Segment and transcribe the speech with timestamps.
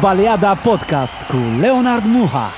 [0.00, 2.50] Fotbaliada Podcast cu Leonard Muha.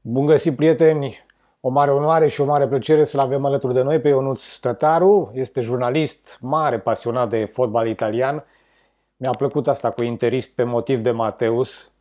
[0.00, 1.24] Bun găsit, prieteni!
[1.60, 5.30] O mare onoare și o mare plăcere să-l avem alături de noi pe Ionuț Tătaru.
[5.34, 8.44] Este jurnalist mare, pasionat de fotbal italian.
[9.16, 11.91] Mi-a plăcut asta cu interist pe motiv de Mateus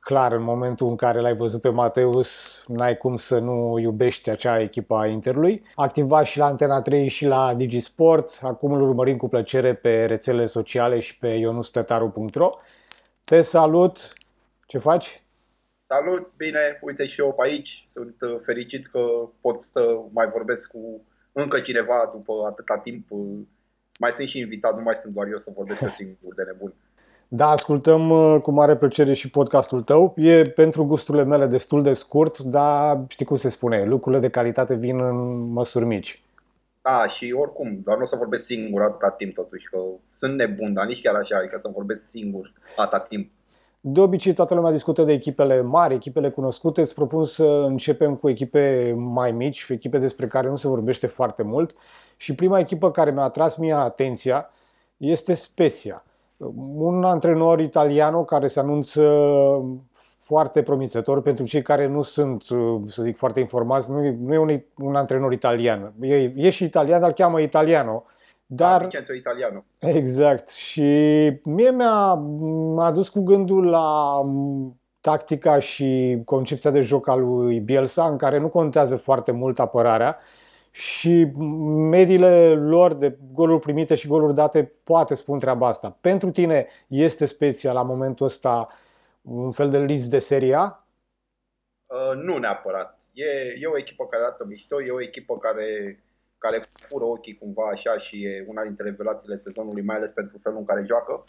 [0.00, 4.60] clar, în momentul în care l-ai văzut pe Mateus, n-ai cum să nu iubești acea
[4.60, 5.62] echipă a Interului.
[5.74, 8.38] Activa și la Antena 3 și la Digisport.
[8.42, 12.50] Acum îl urmărim cu plăcere pe rețelele sociale și pe ionustătaru.ro.
[13.24, 14.12] Te salut!
[14.66, 15.22] Ce faci?
[15.86, 17.88] Salut, bine, uite și eu pe aici.
[17.92, 19.00] Sunt uh, fericit că
[19.40, 23.08] pot să mai vorbesc cu încă cineva după atâta timp.
[23.98, 26.74] Mai sunt și invitat, nu mai sunt doar eu să vorbesc singur de nebun.
[27.32, 30.14] Da, ascultăm uh, cu mare plăcere și podcastul tău.
[30.16, 34.74] E pentru gusturile mele destul de scurt, dar știi cum se spune, lucrurile de calitate
[34.74, 36.22] vin în măsuri mici.
[36.82, 39.78] Da, și oricum, doar nu o să vorbesc singur atâta timp totuși, că
[40.16, 43.30] sunt nebun, dar nici chiar așa, adică să vorbesc singur atâta timp.
[43.80, 46.80] De obicei, toată lumea discută de echipele mari, echipele cunoscute.
[46.80, 51.42] Îți propun să începem cu echipe mai mici, echipe despre care nu se vorbește foarte
[51.42, 51.74] mult.
[52.16, 54.50] Și prima echipă care mi-a atras mie atenția
[54.96, 56.04] este Spezia
[56.76, 59.02] un antrenor italiano care se anunță
[60.18, 62.42] foarte promițător pentru cei care nu sunt,
[62.86, 63.90] să zic, foarte informați.
[63.90, 65.92] Nu e, nu e un, un antrenor italian.
[66.00, 68.04] E, e și italian, dar îl cheamă Italiano.
[68.46, 69.64] Dar, Vincenzo Italiano.
[69.80, 70.48] Exact.
[70.48, 70.82] Și
[71.44, 72.14] mie mi-a,
[72.74, 74.20] m-a adus cu gândul la
[75.00, 80.16] tactica și concepția de joc al lui Bielsa, în care nu contează foarte mult apărarea,
[80.70, 81.24] și
[81.90, 85.96] mediile lor de goluri primite și goluri date poate spun treaba asta.
[86.00, 88.68] Pentru tine este special la momentul ăsta
[89.22, 90.84] un fel de list de serie A?
[91.86, 92.98] Uh, nu neapărat.
[93.12, 93.24] E,
[93.60, 96.00] e o echipă care arată mișto, e o echipă care,
[96.38, 100.58] care fură ochii cumva așa și e una dintre revelațiile sezonului, mai ales pentru felul
[100.58, 101.24] în care joacă.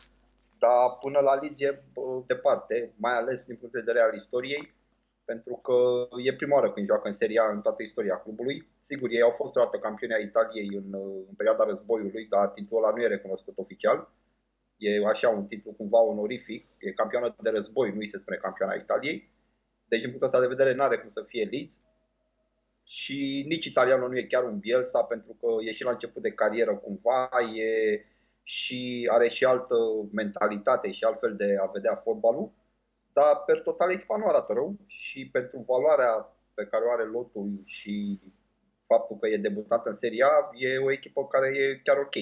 [0.60, 1.82] Dar până la Liz e
[2.26, 4.74] departe, mai ales din punct de vedere al istoriei,
[5.26, 9.10] pentru că e prima oară când joacă în Serie A în toată istoria clubului Sigur,
[9.12, 10.94] ei au fost o dată campioni ai Italiei în,
[11.30, 14.10] în perioada războiului, dar titlul ăla nu e recunoscut oficial.
[14.78, 18.74] E așa un titlu cumva onorific, e campioană de război, nu i se spune campioana
[18.74, 19.30] Italiei.
[19.88, 21.78] Deci, din punctul ăsta de vedere, nu are cum să fie Leeds.
[22.84, 26.32] Și nici italianul nu e chiar un Bielsa, pentru că e și la început de
[26.32, 28.06] carieră cumva, e
[28.44, 29.76] și are și altă
[30.12, 32.52] mentalitate și altfel de a vedea fotbalul.
[33.14, 37.62] Dar, per total, echipa nu arată rău și pentru valoarea pe care o are lotul
[37.66, 38.20] și
[38.94, 42.16] faptul că e debutat în Serie A, e o echipă care e chiar ok.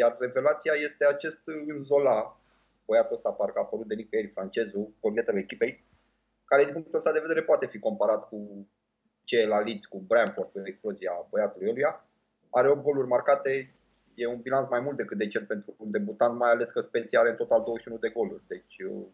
[0.00, 1.42] Iar revelația este acest
[1.88, 2.40] Zola,
[2.86, 5.84] băiatul ăsta parcă a apărut de nicăieri francezul, cornetul echipei,
[6.44, 8.38] care din punctul ăsta de vedere poate fi comparat cu
[9.24, 11.92] ce la Leeds, cu Brentford, cu explozia băiatului ăluia.
[12.50, 13.74] Are 8 goluri marcate,
[14.14, 17.30] e un bilanț mai mult decât decent pentru un debutant, mai ales că Spezia are
[17.30, 18.42] în total 21 de goluri.
[18.46, 19.06] Deci, uh,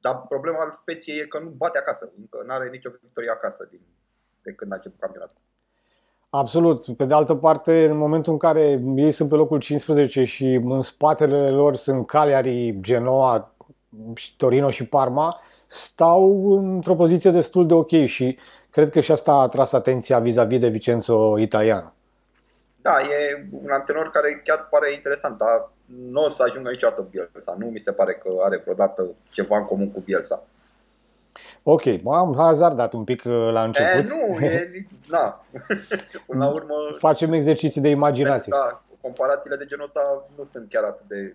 [0.00, 3.66] dar problema al Speției e că nu bate acasă, încă nu are nicio victorie acasă
[3.70, 3.80] din,
[4.42, 5.36] de când a început campionatul.
[6.36, 6.96] Absolut.
[6.96, 10.80] Pe de altă parte, în momentul în care ei sunt pe locul 15 și în
[10.80, 13.54] spatele lor sunt Cagliari, Genoa,
[14.36, 18.38] Torino și Parma, stau într-o poziție destul de ok și
[18.70, 21.92] cred că și asta a atras atenția vis-a-vis de Vicenzo Italian.
[22.82, 25.70] Da, e un antrenor care chiar pare interesant, dar
[26.12, 27.56] nu o să ajungă niciodată Bielsa.
[27.58, 30.42] Nu mi se pare că are vreodată ceva în comun cu Bielsa.
[31.62, 34.10] Ok, am hazardat un pic uh, la început.
[34.10, 35.44] E, nu, e, da.
[36.26, 36.74] Până la urmă...
[36.98, 38.52] Facem exerciții de imaginație.
[38.56, 41.34] Da, comparațiile de genul ăsta nu sunt chiar atât de,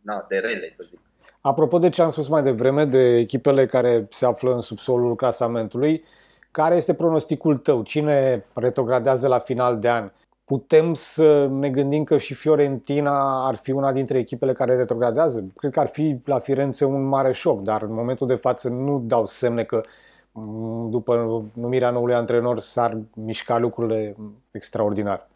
[0.00, 0.98] na, de rele, să zic.
[1.40, 6.04] Apropo de ce am spus mai devreme, de echipele care se află în subsolul clasamentului,
[6.50, 7.82] care este pronosticul tău?
[7.82, 10.10] Cine retrogradează la final de an?
[10.48, 15.52] Putem să ne gândim că și Fiorentina ar fi una dintre echipele care retrogradează?
[15.56, 19.02] Cred că ar fi la Firenze un mare șoc, dar în momentul de față nu
[19.06, 19.80] dau semne că
[20.32, 24.16] mm, după numirea noului antrenor s-ar mișca lucrurile
[24.50, 25.28] extraordinar.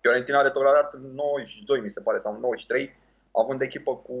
[0.00, 2.90] Fiorentina a retrogradat în 92, mi se pare, sau 93,
[3.32, 4.16] având echipă cu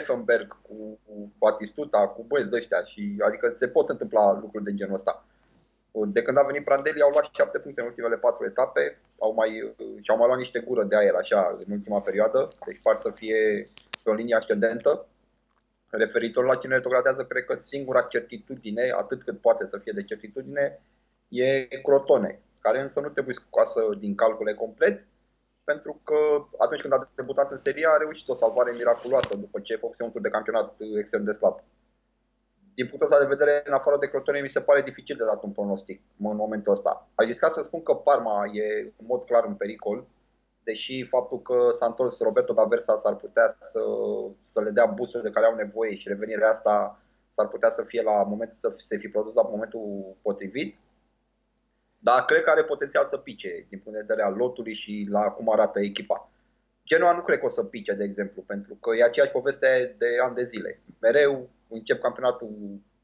[0.00, 0.98] Effenberg, cu
[1.38, 5.24] Batistuta, cu băieți de ăștia și adică se pot întâmpla lucruri de genul ăsta.
[5.92, 9.74] De când a venit Prandelli au luat 7 puncte în ultimele 4 etape, au mai,
[10.00, 13.68] și-au mai luat niște gură de aer așa în ultima perioadă, deci par să fie
[14.02, 15.06] pe o linie ascendentă.
[15.90, 20.80] Referitor la cine retrogradează, cred că singura certitudine, atât cât poate să fie de certitudine,
[21.28, 25.04] e Crotone, care însă nu trebuie scoasă din calcule complet,
[25.64, 26.14] pentru că
[26.58, 30.12] atunci când a debutat în serie a reușit o salvare miraculoasă după ce făcuse un
[30.12, 31.60] tur de campionat extrem de slab
[32.74, 35.42] din punctul ăsta de vedere, în afară de Crotone, mi se pare dificil de dat
[35.42, 37.08] un pronostic în momentul ăsta.
[37.14, 40.04] Ai riscat să spun că Parma e în mod clar în pericol,
[40.62, 43.80] deși faptul că s-a întors Roberto D'Aversa s-ar putea să,
[44.44, 47.00] să le dea busuri de care au nevoie și revenirea asta
[47.34, 50.76] s-ar putea să fie la momentul să se fi produs la momentul potrivit.
[51.98, 55.22] Dar cred că are potențial să pice din punct de vedere al lotului și la
[55.22, 56.30] cum arată echipa.
[56.84, 60.06] Genoa nu cred că o să pice, de exemplu, pentru că e aceeași poveste de
[60.22, 60.80] ani de zile.
[61.00, 62.50] Mereu încep campionatul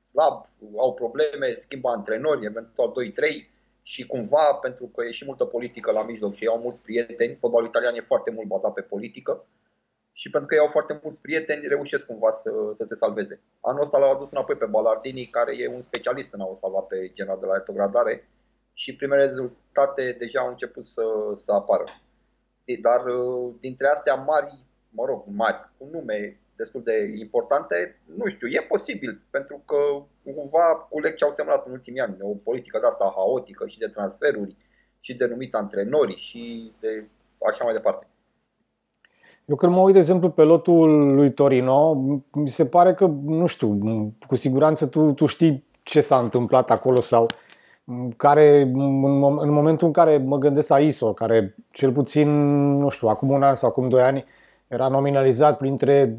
[0.04, 3.48] slab, au probleme, schimbă antrenori, eventual 2-3
[3.82, 7.36] și cumva, pentru că e și multă politică la mijloc și ei au mulți prieteni,
[7.40, 9.46] fotbalul italian e foarte mult bazat pe politică
[10.20, 13.40] și pentru că ei au foarte mulți prieteni, reușesc cumva să, să se salveze.
[13.60, 16.80] Anul ăsta l-au adus înapoi pe Ballardini, care e un specialist în a o salva
[16.80, 18.28] pe Genoa de la retrogradare
[18.72, 21.02] și primele rezultate deja au început să,
[21.42, 21.84] să apară.
[22.80, 24.58] Dar uh, dintre astea mari,
[24.90, 27.76] mă rog, mari, cu nume destul de importante,
[28.16, 29.76] nu știu, e posibil, pentru că
[30.34, 33.86] cumva culeg ce au semnat în ultimii ani, o politică de asta haotică și de
[33.86, 34.56] transferuri
[35.00, 37.04] și de numit antrenori și de
[37.48, 38.06] așa mai departe.
[39.44, 41.94] Eu când mă uit, de exemplu, pe lotul lui Torino,
[42.32, 43.78] mi se pare că, nu știu,
[44.26, 47.26] cu siguranță tu, tu știi ce s-a întâmplat acolo sau
[48.16, 52.28] care, în momentul în care mă gândesc la ISO, care cel puțin,
[52.78, 54.24] nu știu, acum un an sau acum doi ani,
[54.68, 56.16] era nominalizat printre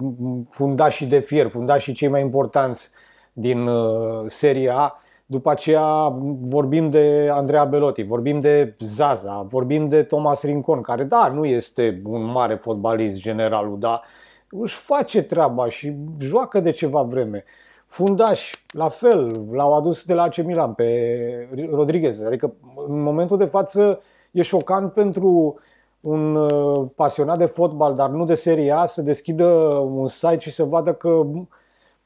[0.50, 2.90] fundașii de fier, fundașii cei mai importanți
[3.34, 5.02] din uh, Serie A.
[5.26, 11.28] După aceea vorbim de Andrea Belotti, vorbim de Zaza, vorbim de Thomas Rincon, care da,
[11.28, 14.02] nu este un mare fotbalist generalul, dar
[14.50, 17.44] își face treaba și joacă de ceva vreme.
[17.86, 22.26] Fundaș, la fel, l-au adus de la AC Milan pe Rodriguez.
[22.26, 22.54] Adică
[22.88, 24.02] în momentul de față
[24.32, 25.60] e șocant pentru
[26.02, 29.46] un uh, pasionat de fotbal, dar nu de Serie A, să deschidă
[29.78, 31.22] un site și să vadă că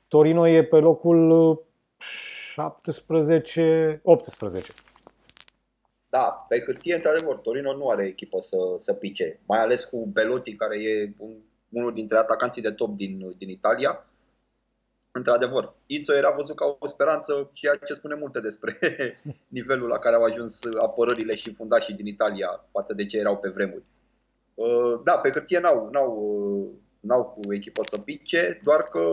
[0.08, 1.62] Torino e pe locul
[2.54, 4.74] 17, 18.
[6.10, 10.56] Da, pe hârtie, într-adevăr, Torino nu are echipă să, să pice, mai ales cu Belotti,
[10.56, 11.32] care e un,
[11.70, 14.06] unul dintre atacanții de top din, din Italia.
[15.16, 18.78] Într-adevăr, Izzo era văzut ca o speranță, ceea ce spune multe despre
[19.58, 23.50] nivelul la care au ajuns apărările și fundașii din Italia față de ce erau pe
[23.50, 23.84] vremuri.
[24.54, 26.70] Uh, da, pe hârtie n-au, n-au, uh,
[27.00, 29.12] n-au cu echipă să pice, doar că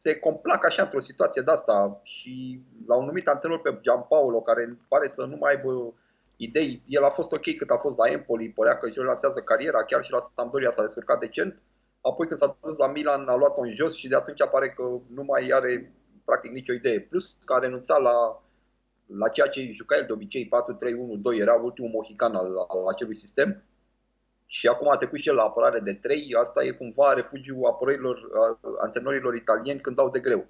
[0.00, 5.08] se complac așa într-o situație de asta și l-au numit antrenor pe Gianpaolo, care pare
[5.08, 5.94] să nu mai aibă
[6.36, 6.82] idei.
[6.86, 10.04] El a fost ok cât a fost la Empoli, părea că își relansează cariera, chiar
[10.04, 11.62] și la Sampdoria s-a descurcat decent.
[12.10, 14.82] Apoi când s-a dus la Milan a luat-o în jos și de atunci pare că
[15.14, 15.92] nu mai are
[16.24, 17.00] practic nicio idee.
[17.00, 18.16] Plus că a renunțat la,
[19.06, 20.48] la ceea ce juca el de obicei,
[21.36, 23.62] 4-3-1-2, era ultimul mohican al, al acelui sistem.
[24.46, 28.18] Și acum a trecut și el la apărare de 3, asta e cumva refugiul apărărilor,
[28.80, 30.46] antrenorilor italieni când dau de greu.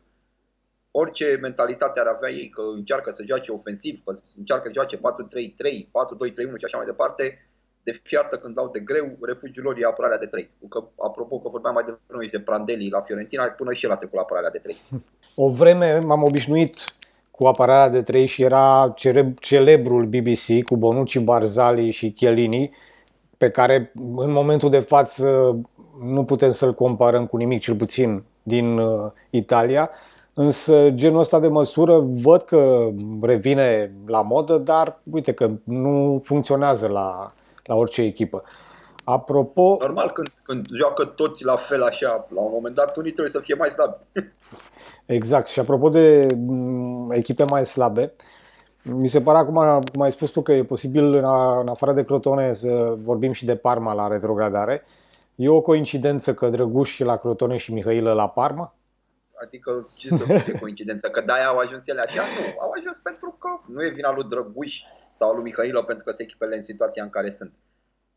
[0.90, 5.00] Orice mentalitate ar avea ei, că încearcă să joace ofensiv, că încearcă să joace 4-3-3,
[5.00, 7.48] 4-2-3-1 și așa mai departe,
[7.84, 10.50] de fiartă când dau de greu, refugiul lor e apărarea de 3.
[10.68, 14.14] Că, apropo că vorbeam mai devreme de Prandelli la Fiorentina, până și el a trecut
[14.14, 14.76] la apărarea de 3.
[15.44, 16.94] O vreme m-am obișnuit
[17.30, 18.94] cu apărarea de 3 și era
[19.38, 22.76] celebrul BBC cu Bonucci, Barzali și Chiellini,
[23.36, 25.56] pe care în momentul de față
[26.02, 29.90] nu putem să-l comparăm cu nimic, cel puțin din uh, Italia.
[30.34, 32.88] Însă genul ăsta de măsură văd că
[33.22, 37.32] revine la modă, dar uite că nu funcționează la,
[37.64, 38.42] la orice echipă.
[39.04, 39.78] Apropo...
[39.80, 43.40] Normal, când, când joacă toți la fel așa, la un moment dat unii trebuie să
[43.40, 43.96] fie mai slabi.
[45.06, 45.46] Exact.
[45.48, 48.12] Și apropo de mm, echipe mai slabe,
[48.82, 52.52] mi se pare acum, cum ai spus tu, că e posibil în afară de Crotone
[52.52, 54.84] să vorbim și de Parma la retrogradare.
[55.34, 58.74] E o coincidență că Drăguș la Crotone și Mihailă la Parma?
[59.42, 61.08] Adică ce să fie coincidență?
[61.08, 62.20] Că de-aia au ajuns ele așa?
[62.20, 64.80] Nu, au ajuns pentru că nu e vina lui Drăguș
[65.16, 67.52] sau lui Mihailă pentru că se echipele în situația în care sunt.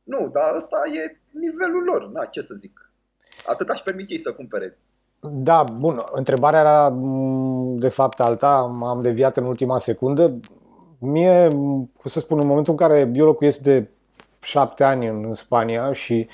[0.04, 2.92] Nu, dar ăsta e nivelul lor, na, ce să zic.
[3.46, 4.77] Atât aș permite ei să cumpere.
[5.20, 10.39] Da, bun, întrebarea era mm, de fapt alta, am deviat în ultima secundă.
[11.00, 13.89] Mie, cum să spun, în momentul în care eu locuiesc de
[14.39, 16.27] șapte ani în Spania și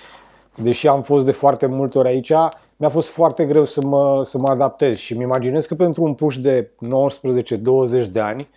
[0.56, 2.32] deși am fost de foarte multe ori aici,
[2.76, 6.14] mi-a fost foarte greu să mă, să mă adaptez și îmi imaginez că pentru un
[6.14, 6.70] puș de
[8.06, 8.50] 19-20 de ani,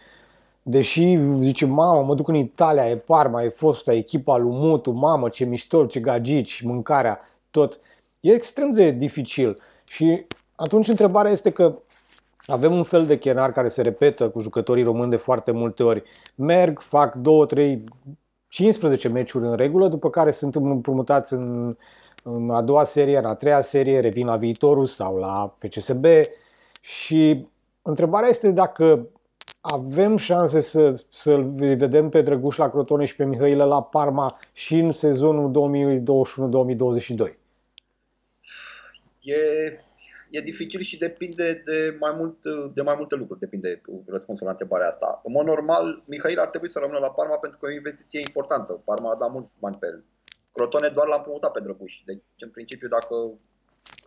[0.69, 5.29] deși zice, mamă, mă duc în Italia, e Parma, e fosta echipa lui Mutu, mamă,
[5.29, 7.21] ce mișto, ce gagici, mâncarea,
[7.51, 7.81] tot.
[8.21, 9.61] E extrem de dificil.
[9.85, 11.79] Și atunci întrebarea este că
[12.47, 16.03] avem un fel de chenar care se repetă cu jucătorii români de foarte multe ori.
[16.35, 17.85] Merg, fac 2, 3,
[18.49, 21.77] 15 meciuri în regulă, după care sunt împrumutați în,
[22.23, 26.05] în a doua serie, în a treia serie, revin la viitorul sau la FCSB
[26.81, 27.47] și
[27.83, 29.09] întrebarea este dacă
[29.61, 34.79] avem șanse să, să vedem pe Drăguș la Crotone și pe Mihailă la Parma și
[34.79, 35.51] în sezonul
[37.29, 37.35] 2021-2022?
[39.21, 39.35] E,
[40.31, 42.37] e dificil și depinde de mai, mult,
[42.75, 45.21] de mai multe lucruri, depinde răspunsul la întrebarea asta.
[45.25, 48.21] În mod normal, Mihail ar trebui să rămână la Parma pentru că e o investiție
[48.27, 48.73] importantă.
[48.85, 50.05] Parma a dat mult bani pe el.
[50.53, 51.93] Crotone doar l-a împrumutat pe Drăguș.
[52.05, 53.15] Deci, în principiu, dacă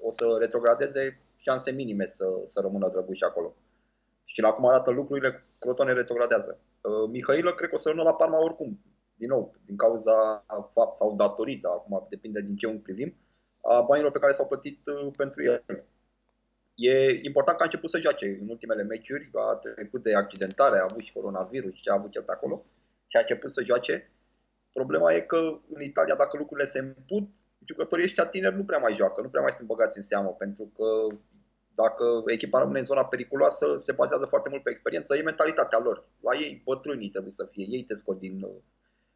[0.01, 3.55] o să retrogradeze, șanse minime să, să rămână Drăguș acolo.
[4.39, 6.59] Și la cum arată lucrurile, Crotone retrogradează.
[6.81, 8.79] Uh, Mihailă cred că o să rămână la Parma oricum,
[9.15, 13.15] din nou, din cauza fapt sau datorită, acum depinde din ce un privim,
[13.61, 15.63] a banilor pe care s-au plătit uh, pentru el.
[16.75, 20.87] E important că a început să joace în ultimele meciuri, a trecut de accidentare, a
[20.89, 22.65] avut și coronavirus și ce a avut cel pe acolo
[23.07, 24.11] și a început să joace.
[24.73, 27.27] Problema e că în Italia, dacă lucrurile se împut,
[27.65, 30.71] jucătorii ăștia tineri nu prea mai joacă, nu prea mai sunt băgați în seamă, pentru
[30.75, 31.15] că
[31.83, 35.97] dacă echipa rămâne în zona periculoasă, se bazează foarte mult pe experiență, e mentalitatea lor.
[36.27, 38.35] La ei, bătrânii trebuie să fie, ei te scot din,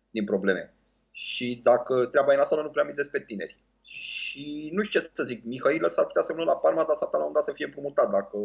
[0.10, 0.74] din probleme.
[1.12, 3.58] Și dacă treaba e nasoală, nu prea mi pe tineri.
[3.82, 7.08] Și nu știu ce să zic, Mihailă s-ar putea să vină la Parma, dar s-ar
[7.08, 8.38] putea la un dat să fie împrumutat dacă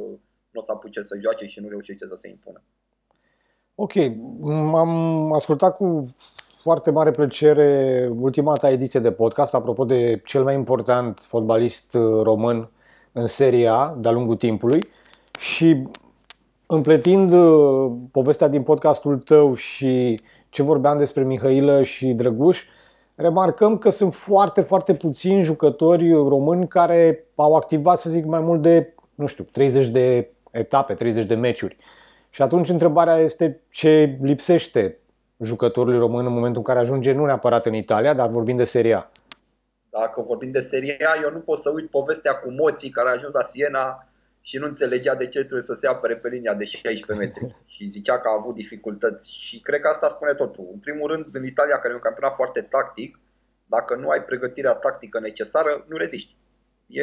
[0.51, 2.63] nu o să apuce să joace și nu reușește să se impună.
[3.75, 3.95] Ok,
[4.75, 6.15] am ascultat cu
[6.63, 7.71] foarte mare plăcere
[8.19, 12.71] ultima ta ediție de podcast, apropo de cel mai important fotbalist român
[13.13, 14.81] în seria de-a lungul timpului
[15.39, 15.83] și
[16.67, 22.63] împletind uh, povestea din podcastul tău și ce vorbeam despre Mihailă și Drăguș,
[23.15, 28.63] remarcăm că sunt foarte, foarte puțini jucători români care au activat, să zic, mai mult
[28.63, 31.77] de, nu știu, 30 de etape, 30 de meciuri.
[32.31, 34.99] Și atunci întrebarea este ce lipsește
[35.41, 39.11] jucătorului român în momentul în care ajunge nu neapărat în Italia, dar vorbim de Seria
[40.01, 43.13] dacă vorbim de Serie A, eu nu pot să uit povestea cu Moții care a
[43.13, 44.09] ajuns la Siena
[44.43, 47.89] și nu înțelegea de ce trebuie să se apere pe linia de 16 metri și
[47.89, 50.69] zicea că a avut dificultăți și cred că asta spune totul.
[50.73, 53.19] În primul rând, în Italia, care e un campionat foarte tactic,
[53.67, 56.37] dacă nu ai pregătirea tactică necesară, nu reziști.
[56.87, 57.03] E,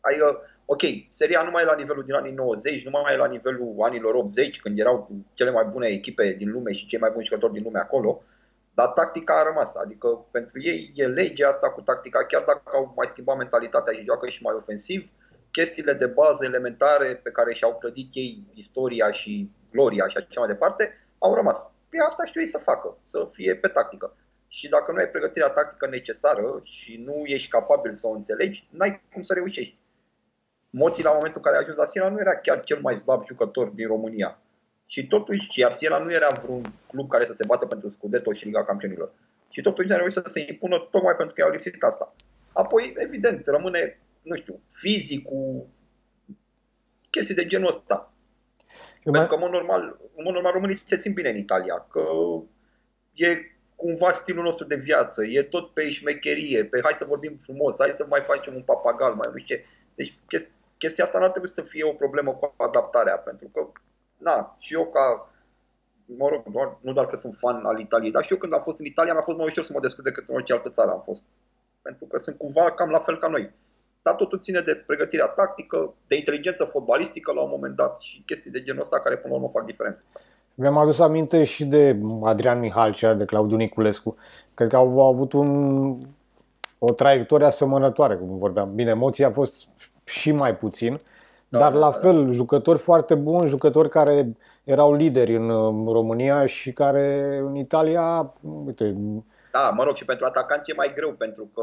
[0.00, 3.16] ai, uh, ok, seria nu mai e la nivelul din anii 90, nu mai e
[3.16, 7.10] la nivelul anilor 80, când erau cele mai bune echipe din lume și cei mai
[7.12, 8.22] buni jucători din lume acolo,
[8.78, 12.92] dar tactica a rămas, adică pentru ei e legea asta cu tactica, chiar dacă au
[12.96, 15.10] mai schimbat mentalitatea și joacă și mai ofensiv,
[15.50, 20.48] chestiile de bază elementare pe care și-au clădit ei istoria și gloria și așa mai
[20.48, 21.58] departe, au rămas.
[21.88, 24.16] Pe asta știu ei să facă, să fie pe tactică.
[24.48, 29.02] Și dacă nu ai pregătirea tactică necesară și nu ești capabil să o înțelegi, n-ai
[29.12, 29.78] cum să reușești.
[30.70, 33.26] Moții la momentul în care a ajuns la Siena nu era chiar cel mai slab
[33.26, 34.38] jucător din România.
[34.86, 38.44] Și totuși, iar Siena nu era vreun club care să se bată pentru Scudetto și
[38.44, 39.12] Liga Campionilor.
[39.50, 42.14] Și totuși a reușit să se impună tocmai pentru că i-au lipsit asta.
[42.52, 45.66] Apoi, evident, rămâne, nu știu, fizicul,
[47.10, 48.12] chestii de genul ăsta.
[49.04, 49.82] Eu pentru că, în mod, normal,
[50.16, 52.02] în mod normal, românii se simt bine în Italia, că
[53.14, 53.26] e
[53.76, 57.90] cumva stilul nostru de viață, e tot pe șmecherie, pe hai să vorbim frumos, hai
[57.94, 59.64] să mai facem un papagal, mai nu știu ce.
[59.94, 60.18] Deci
[60.78, 63.68] chestia asta nu ar trebui să fie o problemă cu adaptarea, pentru că
[64.16, 65.30] na, și eu ca,
[66.04, 68.62] mă rog, doar, nu doar că sunt fan al Italiei, dar și eu când am
[68.62, 70.90] fost în Italia mi-a fost mai ușor să mă descurc decât în orice altă țară
[70.90, 71.24] am fost.
[71.82, 73.50] Pentru că sunt cumva cam la fel ca noi.
[74.02, 78.50] Dar totul ține de pregătirea tactică, de inteligență fotbalistică la un moment dat și chestii
[78.50, 80.02] de genul ăsta care până la urmă fac diferență.
[80.54, 84.16] Mi-am adus aminte și de Adrian Mihalcea, de Claudiu Niculescu.
[84.54, 85.98] Cred că au avut un,
[86.78, 88.74] o traiectorie asemănătoare, cum vorbeam.
[88.74, 89.66] Bine, emoția a fost
[90.04, 90.98] și mai puțin,
[91.48, 95.48] da, Dar la fel, jucători foarte buni, jucători care erau lideri în
[95.86, 98.34] România și care în Italia,
[98.64, 98.96] uite...
[99.52, 101.62] Da, mă rog, și pentru atacanți e mai greu, pentru că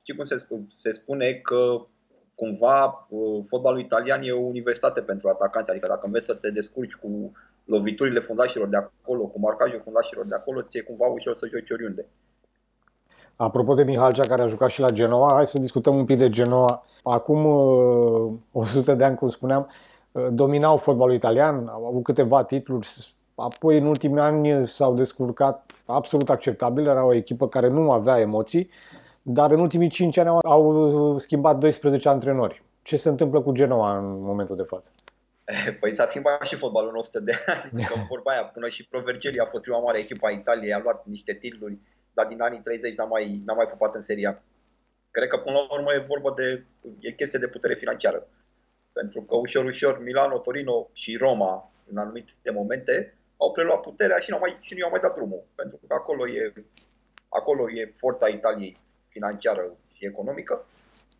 [0.00, 0.46] știi cum se,
[0.76, 1.86] se spune că
[2.34, 6.94] cumva uh, fotbalul italian e o universitate pentru atacanți, adică dacă înveți să te descurci
[6.94, 7.32] cu
[7.64, 12.06] loviturile fundașilor de acolo, cu marcajul fundașilor de acolo, ți-e cumva ușor să joci oriunde.
[13.40, 16.30] Apropo de Mihalcea care a jucat și la Genoa, hai să discutăm un pic de
[16.30, 16.84] Genoa.
[17.02, 17.44] Acum
[18.52, 19.70] 100 uh, de ani, cum spuneam,
[20.12, 22.88] uh, dominau fotbalul italian, au avut câteva titluri,
[23.34, 28.70] apoi în ultimii ani s-au descurcat absolut acceptabil, era o echipă care nu avea emoții,
[29.22, 32.62] dar în ultimii 5 ani au schimbat 12 antrenori.
[32.82, 34.90] Ce se întâmplă cu Genoa în momentul de față?
[35.80, 39.38] Păi s-a schimbat și fotbalul în 100 de ani, că vorba aia, până și Provergeri
[39.38, 41.78] a fost prima mare echipă a Italiei, a luat niște titluri
[42.12, 44.42] dar din anii 30 n-a mai, n-a mai pupat în seria.
[45.10, 46.64] Cred că până la urmă e vorba de
[47.00, 48.26] e chestie de putere financiară.
[48.92, 54.30] Pentru că ușor, ușor Milano, Torino și Roma, în anumite momente, au preluat puterea și,
[54.30, 55.42] mai, și nu i-au mai dat drumul.
[55.54, 56.52] Pentru că acolo e,
[57.28, 58.76] acolo e forța Italiei
[59.08, 60.66] financiară și economică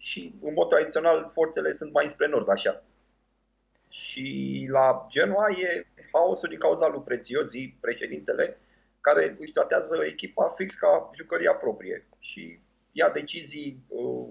[0.01, 2.83] și în mod tradițional forțele sunt mai spre nord, așa.
[3.89, 8.59] Și la Genoa e haosul din cauza lui Prețiozi, președintele,
[9.01, 12.61] care își tratează echipa fix ca jucăria proprie și
[12.93, 14.29] ia decizii uh,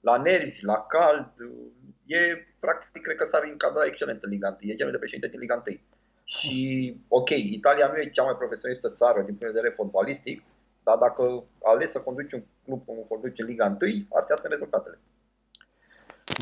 [0.00, 1.32] la nervi, la cald.
[1.40, 4.70] Uh, e, practic, cred că s-ar încadra excelent în Liga 1.
[4.70, 5.76] E genul de președinte din Liga 1.
[6.24, 10.42] Și, ok, Italia nu e cea mai profesionistă țară din punct de vedere fotbalistic,
[10.82, 14.98] dar dacă ales să conduci un club cum conduci în Liga 1, astea sunt rezultatele.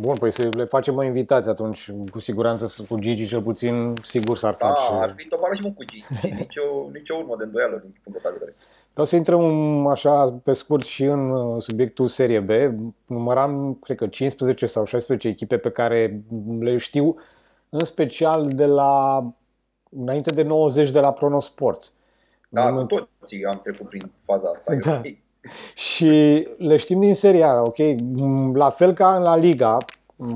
[0.02, 4.36] Bun, păi să le facem o invitație atunci, cu siguranță cu Gigi cel puțin, sigur
[4.36, 4.92] s-ar da, face.
[4.92, 6.04] ar fi tovarăș și cu Gigi,
[6.40, 6.62] nicio,
[6.92, 8.54] nicio urmă de îndoială din punctul de vedere.
[8.92, 12.50] Vreau să intrăm așa pe scurt și în uh, subiectul Serie B.
[13.06, 16.22] Număram, cred că 15 sau 16 echipe pe care
[16.60, 17.16] le știu,
[17.68, 19.24] în special de la
[19.90, 21.92] înainte de 90 de la Pronosport.
[22.48, 24.74] Da, cu toții am trecut prin faza asta.
[24.74, 25.00] Da.
[25.74, 26.08] Și
[26.58, 27.76] le știm din seria, ok?
[28.54, 29.78] La fel ca în La Liga,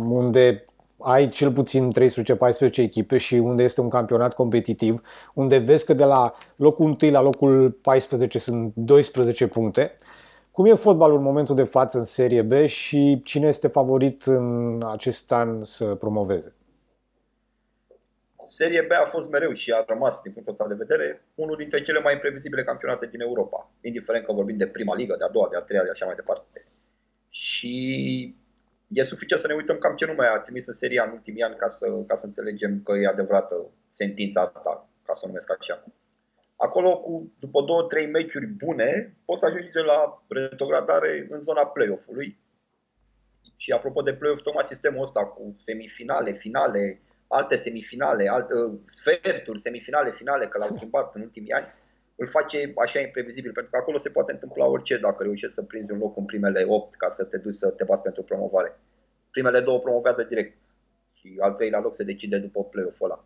[0.09, 0.65] unde
[0.99, 5.03] ai cel puțin 13-14 echipe și unde este un campionat competitiv,
[5.35, 9.97] unde vezi că de la locul 1 la locul 14 sunt 12 puncte.
[10.51, 14.85] Cum e fotbalul în momentul de față în Serie B și cine este favorit în
[14.93, 16.55] acest an să promoveze?
[18.63, 21.83] Serie B a fost mereu și a rămas, din punctul ăsta de vedere, unul dintre
[21.83, 25.49] cele mai imprevizibile campionate din Europa, indiferent că vorbim de prima ligă, de a doua,
[25.51, 26.67] de a treia, de așa mai departe.
[27.29, 27.75] Și
[28.89, 31.57] e suficient să ne uităm cam ce nume a trimis în seria în ultimii ani
[31.57, 33.55] ca să, ca să înțelegem că e adevărată
[33.91, 35.85] sentința asta, ca să o numesc așa.
[36.57, 42.39] Acolo, cu, după două, trei meciuri bune, poți să ajungi la retrogradare în zona play-off-ului.
[43.57, 47.01] Și apropo de play-off, tocmai sistemul ăsta cu semifinale, finale,
[47.33, 51.67] alte semifinale, alte, uh, sferturi, semifinale, finale, că l-au schimbat în ultimii ani,
[52.17, 55.93] îl face așa imprevizibil, pentru că acolo se poate întâmpla orice dacă reușești să prinzi
[55.93, 58.79] un loc în primele 8 ca să te duci să te bați pentru promovare.
[59.31, 60.57] Primele două promovează direct
[61.13, 63.25] și al treilea loc se decide după play-off ăla.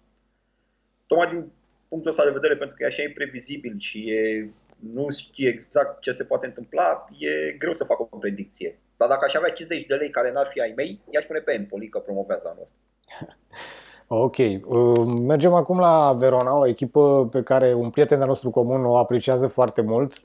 [1.07, 1.53] Tocmai din
[1.89, 4.51] punctul ăsta de vedere, pentru că e așa imprevizibil și e,
[4.93, 8.79] nu știi exact ce se poate întâmpla, e greu să fac o predicție.
[8.97, 11.53] Dar dacă aș avea 50 de lei care n-ar fi ai mei, i-aș pune pe
[11.53, 13.37] Empoli că promovează anul ăsta.
[14.09, 14.37] Ok.
[14.37, 14.93] Uh,
[15.23, 19.47] mergem acum la Verona, o echipă pe care un prieten al nostru comun o apreciază
[19.47, 20.21] foarte mult.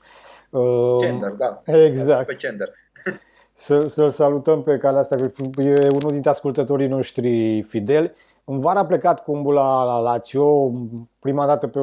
[0.98, 1.60] Gender, uh, da.
[1.84, 2.26] Exact.
[2.26, 2.68] Pe gender.
[3.54, 8.12] Să, să-l salutăm pe calea asta, că e unul dintre ascultătorii noștri fideli.
[8.44, 10.70] În vară a plecat Cumbula la Lazio,
[11.18, 11.80] prima dată pe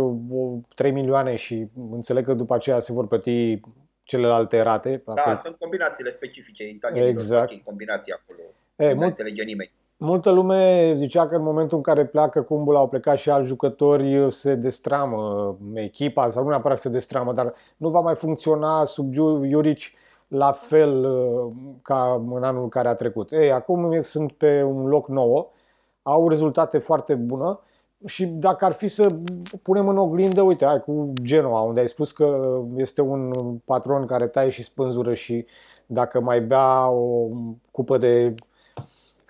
[0.76, 3.62] 3 milioane și înțeleg că după aceea se vor plăti
[4.04, 5.04] celelalte rate.
[5.06, 7.08] Da, sunt combinațiile specifice italiene.
[7.08, 7.64] Exact.
[7.64, 8.40] Combinații acolo.
[8.76, 9.72] E, nu mult, nimeni.
[10.02, 14.32] Multă lume zicea că în momentul în care pleacă Cumbula au plecat și alți jucători,
[14.32, 19.94] se destramă echipa, sau nu neapărat se destramă, dar nu va mai funcționa sub Iurici
[20.28, 23.32] la fel uh, ca în anul care a trecut.
[23.32, 25.54] Ei, acum sunt pe un loc nou,
[26.02, 27.60] au rezultate foarte bune
[28.06, 29.16] și dacă ar fi să
[29.62, 33.34] punem în oglindă, uite, hai cu Genoa, unde ai spus că este un
[33.66, 35.46] patron care taie și spânzură și
[35.86, 37.28] dacă mai bea o
[37.72, 38.36] cupă de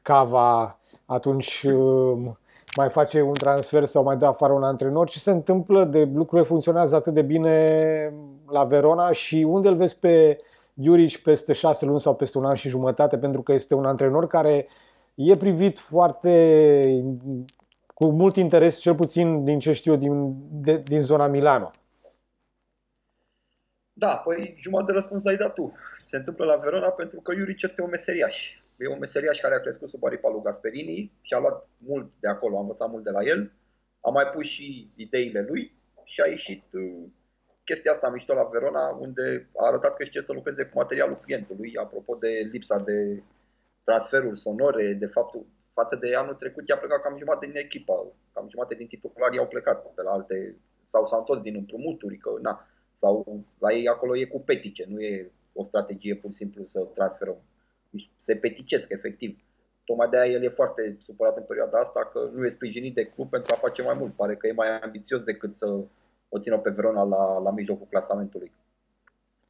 [0.01, 2.37] cava, atunci um,
[2.75, 5.09] mai face un transfer sau mai dă afară un antrenor.
[5.09, 8.13] Ce se întâmplă de lucrurile funcționează atât de bine
[8.49, 10.37] la Verona și unde îl vezi pe
[10.73, 14.27] Iurici peste șase luni sau peste un an și jumătate, pentru că este un antrenor
[14.27, 14.67] care
[15.15, 17.03] e privit foarte
[17.93, 21.71] cu mult interes, cel puțin din ce știu din, de, din zona Milano.
[23.93, 25.73] Da, păi jumătate de răspuns ai dat tu.
[26.05, 29.59] Se întâmplă la Verona pentru că Iurici este un meseriaș E un meseriaș care a
[29.59, 33.09] crescut sub aripa lui Gasperini și a luat mult de acolo, a învățat mult de
[33.09, 33.51] la el.
[34.01, 37.03] A mai pus și ideile lui și a ieșit uh,
[37.63, 41.77] chestia asta mișto la Verona, unde a arătat că știe să lucreze cu materialul clientului,
[41.77, 43.23] apropo de lipsa de
[43.83, 47.93] transferuri sonore, de faptul față de anul trecut i-a plecat cam jumătate din echipă,
[48.33, 52.31] cam jumătate din titulari au plecat pe la alte, sau s-au întors din împrumuturi, că
[52.41, 56.63] na, sau la ei acolo e cu petice, nu e o strategie pur și simplu
[56.65, 57.37] să transferăm
[58.17, 59.39] se peticesc efectiv.
[59.83, 63.05] Tocmai de aia el e foarte supărat în perioada asta că nu e sprijinit de
[63.05, 64.13] club pentru a face mai mult.
[64.13, 65.65] Pare că e mai ambițios decât să
[66.29, 68.51] o țină pe Verona la, la mijlocul clasamentului.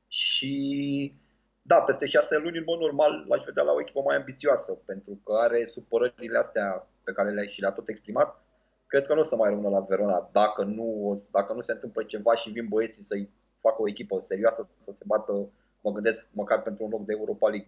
[0.08, 1.14] Și
[1.62, 5.20] da, peste șase luni, în mod normal, l-aș vedea la o echipă mai ambițioasă, pentru
[5.24, 8.44] că are supărările astea pe care le-a și le-a tot exprimat.
[8.88, 12.04] Cred că nu o să mai rămână la Verona dacă nu, dacă nu se întâmplă
[12.04, 15.50] ceva și vin băieții să-i facă o echipă serioasă, să se bată,
[15.82, 17.68] mă gândesc, măcar pentru un loc de Europa League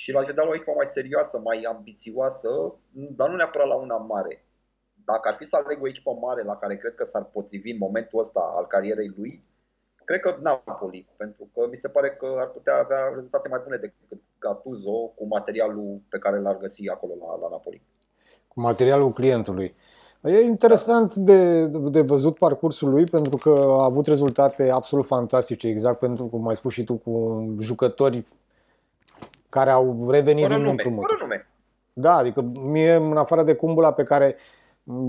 [0.00, 2.50] și l-aș vedea la o echipă mai serioasă, mai ambițioasă,
[3.18, 4.44] dar nu neapărat la una mare.
[5.04, 7.76] Dacă ar fi să aleg o echipă mare la care cred că s-ar potrivi în
[7.80, 9.44] momentul ăsta al carierei lui,
[10.04, 13.76] cred că Napoli, pentru că mi se pare că ar putea avea rezultate mai bune
[13.76, 17.82] decât Gattuso cu materialul pe care l-ar găsi acolo la, la Napoli.
[18.54, 19.74] materialul clientului.
[20.22, 25.98] E interesant de, de văzut parcursul lui pentru că a avut rezultate absolut fantastice, exact
[25.98, 28.26] pentru cum ai spus și tu, cu jucători
[29.56, 31.04] care au revenit Fără din nume, împrumut.
[31.08, 31.48] fără nume.
[31.92, 34.36] Da, adică mie, în afară de Cumbula pe care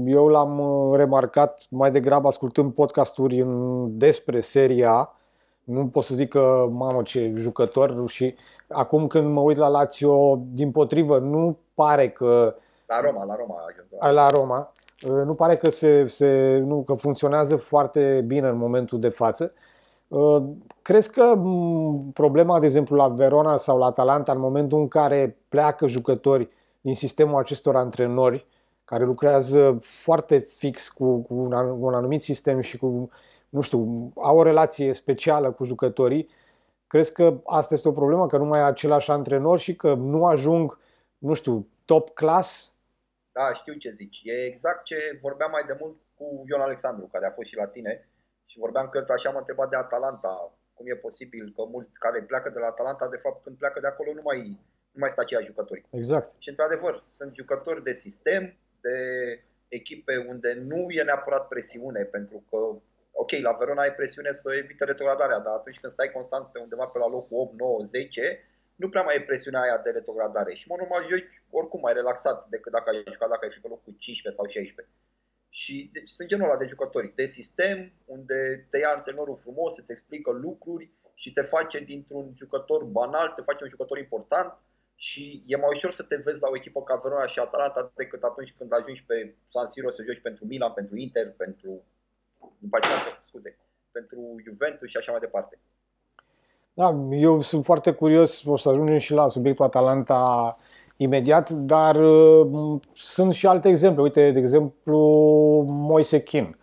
[0.06, 5.12] eu l-am uh, remarcat mai degrabă ascultând podcasturi în, despre seria,
[5.64, 8.36] nu pot să zic că, mamă, ce jucător și
[8.70, 12.56] acum când mă uit la Lazio, din potrivă, nu pare că
[12.86, 13.88] La Roma, la Roma a ajuns.
[14.00, 14.12] da.
[14.12, 14.74] la Roma,
[15.08, 19.54] uh, nu pare că, se, se, nu, că funcționează foarte bine în momentul de față.
[19.56, 19.67] Uh,
[20.82, 25.38] Crezi că m, problema, de exemplu, la Verona sau la Atalanta, în momentul în care
[25.50, 26.50] pleacă jucători
[26.82, 28.46] din sistemul acestor antrenori,
[28.86, 33.10] care lucrează foarte fix cu, cu un, an- un anumit sistem și cu,
[33.50, 36.30] nu știu, au o relație specială cu jucătorii,
[36.88, 40.26] crezi că asta este o problemă, că nu mai e același antrenor și că nu
[40.26, 40.80] ajung,
[41.18, 42.74] nu știu, top class?
[43.32, 44.22] Da, știu ce zici.
[44.24, 47.66] E exact ce vorbeam mai de mult cu Ion Alexandru, care a fost și la
[47.66, 48.07] tine.
[48.58, 50.34] Și vorbeam că așa m-a întrebat de Atalanta.
[50.74, 53.88] Cum e posibil că mulți care pleacă de la Atalanta, de fapt, când pleacă de
[53.88, 54.40] acolo, nu mai,
[54.92, 55.86] nu mai sunt aceiași jucători.
[55.90, 56.30] Exact.
[56.44, 58.44] Și într-adevăr, sunt jucători de sistem,
[58.82, 58.98] de
[59.68, 62.58] echipe unde nu e neapărat presiune, pentru că,
[63.12, 66.86] ok, la Verona ai presiune să evite retrogradarea, dar atunci când stai constant pe undeva
[66.86, 68.40] pe la locul 8, 9, 10,
[68.76, 70.54] nu prea mai e presiunea aia de retrogradare.
[70.54, 73.68] Și, mă, normal, joci oricum mai relaxat decât dacă ai jucat dacă ai fi pe
[73.68, 74.94] locul 15 sau 16.
[75.62, 79.92] Și deci, sunt genul ăla de jucători de sistem, unde te ia antrenorul frumos, îți
[79.92, 84.54] explică lucruri și te face dintr-un jucător banal, te face un jucător important
[84.96, 88.24] și e mai ușor să te vezi la o echipă ca Verona și Atalanta decât
[88.24, 91.84] atunci când ajungi pe San Siro să joci pentru Milan, pentru Inter, pentru
[92.58, 93.58] după aceea, scuze,
[93.92, 95.60] pentru Juventus și așa mai departe.
[96.74, 100.58] Da, eu sunt foarte curios, o să ajungem și la subiectul Atalanta
[100.98, 104.02] imediat, dar uh, sunt și alte exemple.
[104.02, 104.98] Uite, de exemplu,
[105.70, 106.58] Moise Kean.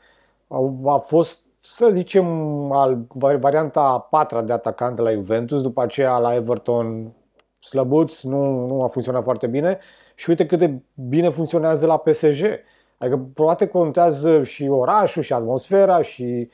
[0.48, 2.26] Au- A fost, să zicem,
[2.72, 7.12] al, varianta a patra de atacant de la Juventus, după aceea la Everton
[7.60, 9.78] slăbuț, nu, nu a funcționat foarte bine
[10.14, 10.74] și uite cât de
[11.08, 12.44] bine funcționează la PSG.
[12.98, 16.50] Adică poate contează și orașul și atmosfera și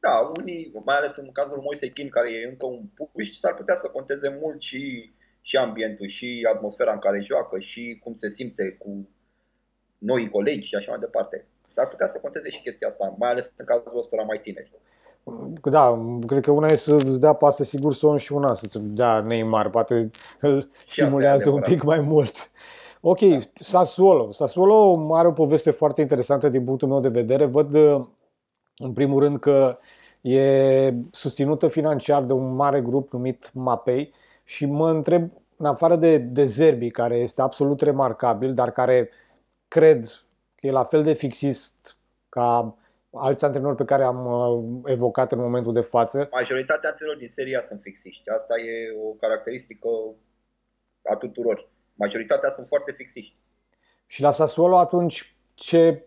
[0.00, 2.80] Da, unii, mai ales în cazul Moise Kean, care e încă un
[3.12, 5.12] puști, s-ar putea să conteze mult și,
[5.48, 9.08] și ambientul, și atmosfera în care joacă, și cum se simte cu
[9.98, 11.46] noi colegi și așa mai departe.
[11.74, 14.72] S-ar putea să conteze și chestia asta, mai ales în cazul ăstora mai tineri.
[15.62, 19.70] Da, cred că una e să-ți dea pasă sigur son și una să-ți dea Neymar,
[19.70, 21.78] poate îl stimulează un adevărat.
[21.78, 22.50] pic mai mult.
[23.00, 23.18] Ok,
[23.60, 24.32] Sassuolo.
[24.32, 27.44] Sassuolo are o poveste foarte interesantă din punctul meu de vedere.
[27.44, 28.06] Văd uh,
[28.76, 29.78] în primul rând că
[30.20, 34.12] e susținută financiar de un mare grup numit Mapei
[34.48, 39.10] și mă întreb, în afară de, de Zerbi, care este absolut remarcabil, dar care
[39.68, 40.04] cred
[40.54, 41.96] că e la fel de fixist
[42.28, 42.76] ca
[43.12, 46.28] alți antrenori pe care am uh, evocat în momentul de față.
[46.30, 48.28] Majoritatea antrenorilor din seria sunt fixiști.
[48.28, 49.88] Asta e o caracteristică
[51.02, 51.68] a tuturor.
[51.94, 53.36] Majoritatea sunt foarte fixiști.
[54.06, 56.06] Și la Sassuolo atunci ce,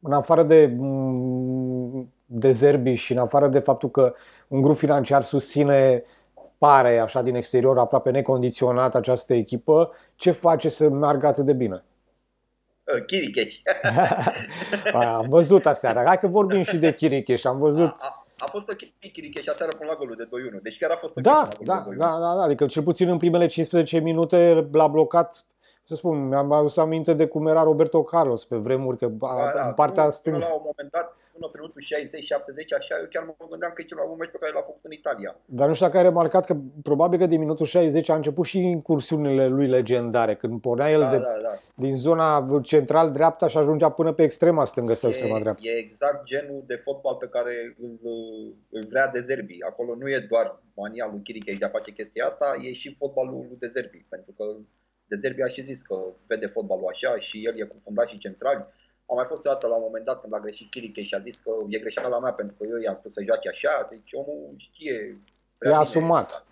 [0.00, 4.14] în afară de, mm, de Zerbi și în afară de faptul că
[4.48, 6.04] un grup financiar susține,
[6.58, 11.84] pare așa din exterior, aproape necondiționat această echipă, ce face să meargă atât de bine?
[12.96, 13.54] Uh, Chiricheș.
[14.92, 16.02] Am văzut aseară.
[16.06, 17.44] Hai că vorbim și de Chiricheș.
[17.44, 17.92] Am văzut.
[18.00, 20.62] A, a fost ok Chiricheș aseară până la golul de 2-1.
[20.62, 22.08] Deci chiar a fost ok Da, până la da, golul de 2-1.
[22.08, 22.42] da, da, da.
[22.42, 25.44] Adică cel puțin în primele 15 minute l-a blocat.
[25.84, 29.66] Să spun, mi-am adus aminte de cum era Roberto Carlos pe vremuri, că Da, da,
[29.66, 30.38] în partea până, stângă.
[30.38, 33.80] Până la un moment dat, până pe minutul 60-70, așa, eu chiar mă gândeam că
[33.82, 35.30] e cel mai bun meci pe care l-a făcut în Italia.
[35.58, 38.58] Dar nu știu dacă ai remarcat că probabil că din minutul 60 a început și
[38.76, 41.52] incursiunile lui legendare, când pornea el Da, de, da, da.
[41.84, 42.28] din zona
[42.62, 45.62] central-dreapta și ajungea până pe extrema stângă sau extrema E, dreaptă.
[45.68, 47.52] e exact genul de fotbal pe care
[47.84, 47.94] îl,
[48.70, 49.56] îl vrea de Zerbi.
[49.70, 53.44] Acolo nu e doar mania lui Chiricheș de a face chestia asta, e și fotbalul
[53.48, 54.06] lui de Zerbi.
[54.08, 54.44] Pentru că
[55.10, 55.96] de Zerbi a și zis că
[56.26, 58.64] vede fotbalul așa și el e cu fundașii centrali.
[59.10, 61.20] A mai fost o dată la un moment dat când a greșit Chiricheș și a
[61.20, 63.86] zis că e greșeala mea pentru că eu i-am spus să joace așa.
[63.90, 64.94] Deci omul știe
[65.58, 65.74] prea E bine.
[65.74, 66.44] asumat.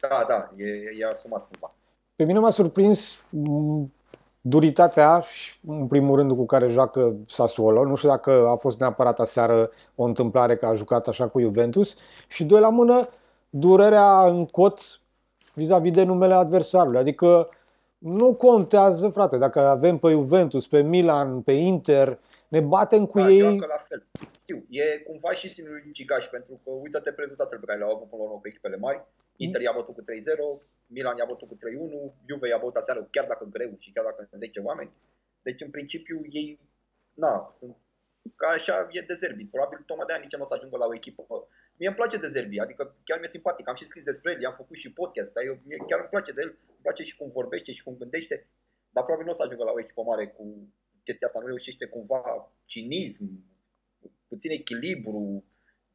[0.00, 0.66] Da, da, e,
[0.98, 1.74] e asumat cumva.
[2.16, 3.92] Pe mine m-a surprins m,
[4.40, 7.84] duritatea și, în primul rând cu care joacă Sassuolo.
[7.84, 11.96] Nu știu dacă a fost neapărat aseară o întâmplare că a jucat așa cu Juventus.
[12.28, 13.08] Și doi la mână,
[13.50, 15.00] durerea în cot
[15.54, 16.98] vis-a-vis de numele adversarului.
[16.98, 17.48] Adică
[17.98, 23.30] nu contează, frate, dacă avem pe Juventus, pe Milan, pe Inter, ne batem cu da,
[23.30, 23.38] ei.
[23.38, 24.06] joacă la fel.
[24.42, 28.08] Știu, e cumva și sinul ucigaș, pentru că uită-te pe rezultatele pe care le-au avut
[28.08, 29.04] până la urmă cu echipele mari.
[29.36, 30.04] Inter i-a bătut cu 3-0,
[30.86, 31.58] Milan i-a bătut cu 3-1,
[32.28, 34.90] Juve i-a bătut aseară chiar dacă greu și chiar dacă sunt 10 oameni.
[35.42, 36.60] Deci, în principiu, ei,
[37.14, 37.76] na, sunt
[38.36, 39.52] ca așa e de Zerbi.
[39.54, 41.22] Probabil tocmai de nici nu o să ajungă la o echipă.
[41.78, 43.68] Mie îmi place de Zerbi, adică chiar mi-e simpatic.
[43.68, 46.32] Am și scris despre el, i-am făcut și podcast, dar eu, mie chiar îmi place
[46.32, 48.46] de el, îmi place și cum vorbește și cum gândește.
[48.90, 50.44] Dar probabil nu o să ajungă la o echipă mare cu
[51.04, 53.24] chestia asta, nu reușește cumva cinism,
[54.28, 55.44] puțin echilibru.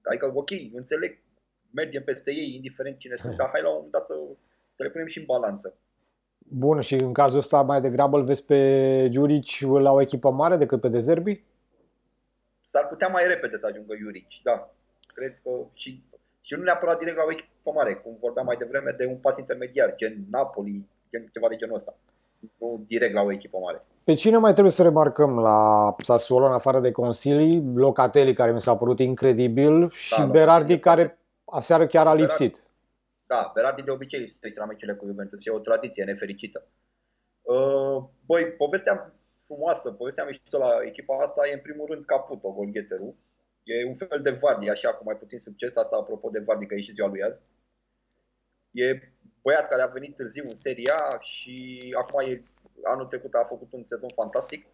[0.04, 1.12] Adică, ok, înțeleg,
[1.72, 4.14] mergem peste ei, indiferent cine sunt, dar hai la un moment dat să,
[4.72, 5.78] să le punem și în balanță.
[6.38, 8.60] Bun, și în cazul ăsta mai degrabă îl vezi pe
[9.10, 11.44] Giurici la o echipă mare decât pe Dezerbi?
[12.66, 14.74] S-ar putea mai repede să ajungă Iurici, da.
[15.14, 16.04] Cred că și,
[16.42, 19.38] și nu neapărat direct la o echipă mare, cum vorbeam mai devreme de un pas
[19.38, 21.96] intermediar, gen Napoli, gen ceva de genul ăsta.
[22.58, 23.86] Nu direct la o echipă mare.
[24.04, 27.64] Pe cine mai trebuie să remarcăm la Sassuolo, în afară de Consilii?
[27.76, 30.80] Locatelli, care mi s-a părut incredibil, și Da, Berardi, Locatelli.
[30.80, 32.22] care aseară chiar a Berardi.
[32.22, 32.64] lipsit.
[33.28, 36.64] Da, Berardi de obicei strică la meciurile cu Juventus, e o tradiție nefericită.
[37.42, 39.14] Uh, Băi, povestea
[39.46, 43.14] frumoasă, povestea mișto la echipa asta e în primul rând Caputo, golgheterul.
[43.64, 46.76] E un fel de Vardy, așa cu mai puțin succes, asta apropo de Vardy, că
[46.76, 47.40] e și ziua lui azi.
[48.72, 52.44] E băiat care a venit târziu în Serie A și acum e,
[52.84, 54.66] anul trecut a făcut un sezon fantastic.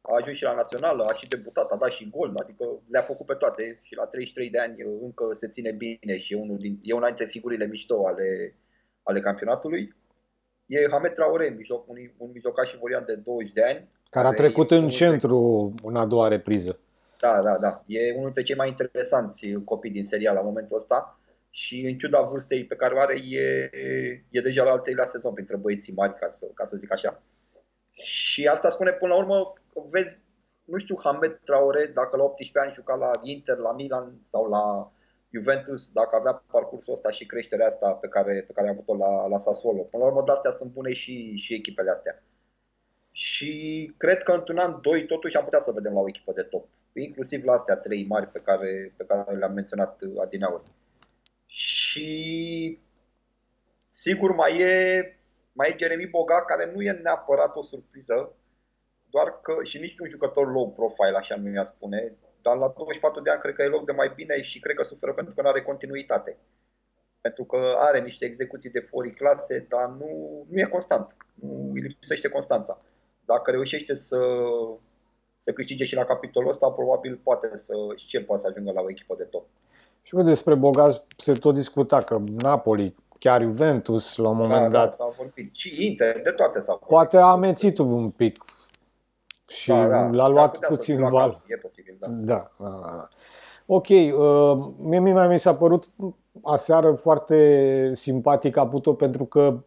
[0.00, 3.26] A ajuns și la națională, a și debutat, a dat și gol, adică le-a făcut
[3.26, 6.78] pe toate și la 33 de ani încă se ține bine și e, unul din,
[6.82, 8.56] e una dintre figurile mișto ale,
[9.02, 9.94] ale campionatului.
[10.66, 13.88] E Hamed Traore, mijloc, un, un mijlocaș ivorian de 20 de ani.
[14.10, 16.78] Care a Care trecut e în unul centru în a doua repriză.
[17.18, 17.82] Da, da, da.
[17.86, 21.18] E unul dintre cei mai interesanți copii din seria la momentul ăsta
[21.50, 23.70] și în ciuda vârstei pe care o are, e,
[24.30, 27.22] e deja la al treilea sezon printre băieții mari, ca să, ca să zic așa.
[27.92, 30.18] Și asta spune până la urmă, că vezi,
[30.64, 34.92] nu știu, Hamed Traore, dacă la 18 ani juca la Inter, la Milan sau la
[35.30, 39.26] Juventus, dacă avea parcursul ăsta și creșterea asta pe care, pe care a avut-o la,
[39.26, 39.82] la Sassuolo.
[39.82, 42.22] Până la urmă, de astea sunt bune și, și echipele astea.
[43.10, 46.42] Și cred că într-un an, doi, totuși am putea să vedem la o echipă de
[46.42, 46.68] top.
[46.94, 50.62] Inclusiv la astea trei mari pe care, pe care le-am menționat adineauri.
[51.46, 52.78] Și
[53.90, 55.18] sigur mai e,
[55.52, 58.32] mai e Jeremy Boga, care nu e neapărat o surpriză,
[59.10, 63.20] doar că și nici un jucător low profile, așa nu mi-a spune, dar la 24
[63.20, 65.42] de ani cred că e loc de mai bine și cred că suferă pentru că
[65.42, 66.36] nu are continuitate.
[67.20, 70.10] Pentru că are niște execuții de fori clase, dar nu,
[70.50, 71.16] nu e constant.
[71.34, 72.82] Nu îi lipsește constanța.
[73.24, 74.18] Dacă reușește să,
[75.44, 78.80] să câștige și la capitolul ăsta, probabil poate să, și el poate să ajungă la
[78.80, 79.44] o echipă de top.
[80.02, 84.68] Și că despre Bogaz se tot discuta că Napoli, chiar Juventus, la un moment da,
[84.78, 85.54] dat, da, s-a vorbit.
[85.54, 86.88] Și Inter, de toate s-a vorbit.
[86.88, 88.44] poate a amețit un pic
[89.46, 90.00] și Da, da.
[90.00, 91.30] l-a S-ar luat putea să puțin fie la val.
[91.30, 91.42] cap.
[91.46, 92.06] E posibil, da.
[92.08, 92.80] Da, da, da.
[92.96, 93.08] da.
[93.66, 95.84] Ok, uh, mie mi mai mi s-a părut
[96.42, 99.58] aseară foarte simpatic Aputo pentru că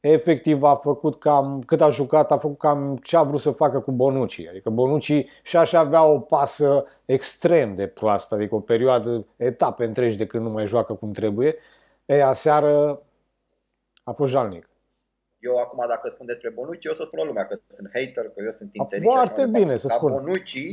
[0.00, 3.80] efectiv a făcut cam, cât a jucat, a făcut cam ce a vrut să facă
[3.80, 4.46] cu Bonucci.
[4.48, 10.16] Adică Bonucci și așa avea o pasă extrem de proastă, adică o perioadă, etape întregi
[10.16, 11.56] de când nu mai joacă cum trebuie.
[12.04, 13.02] E, aseară
[14.04, 14.68] a fost jalnic.
[15.38, 18.50] Eu acum dacă spun despre Bonucci, o să spună lumea că sunt hater, că eu
[18.50, 19.12] sunt inteligent.
[19.12, 19.78] Foarte și așa mai bine departe.
[19.78, 20.12] să Dar spun.
[20.12, 20.70] Bonucci,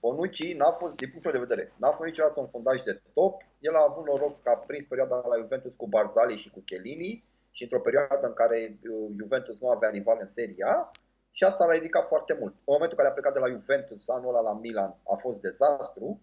[0.00, 3.42] Bonucci n-a fost, din punctul meu de vedere, n-a fost niciodată un fundaș de top.
[3.58, 7.24] El a avut noroc că a prins perioada la Juventus cu Barzali și cu Chiellini
[7.52, 10.90] și într-o perioadă în care uh, Juventus nu avea rival în Serie A
[11.30, 12.52] și asta l-a ridicat foarte mult.
[12.52, 15.38] În momentul în care a plecat de la Juventus, anul ăla la Milan, a fost
[15.40, 16.20] dezastru.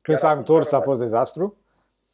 [0.00, 1.56] Când Iar s-a acum întors a care fost dezastru.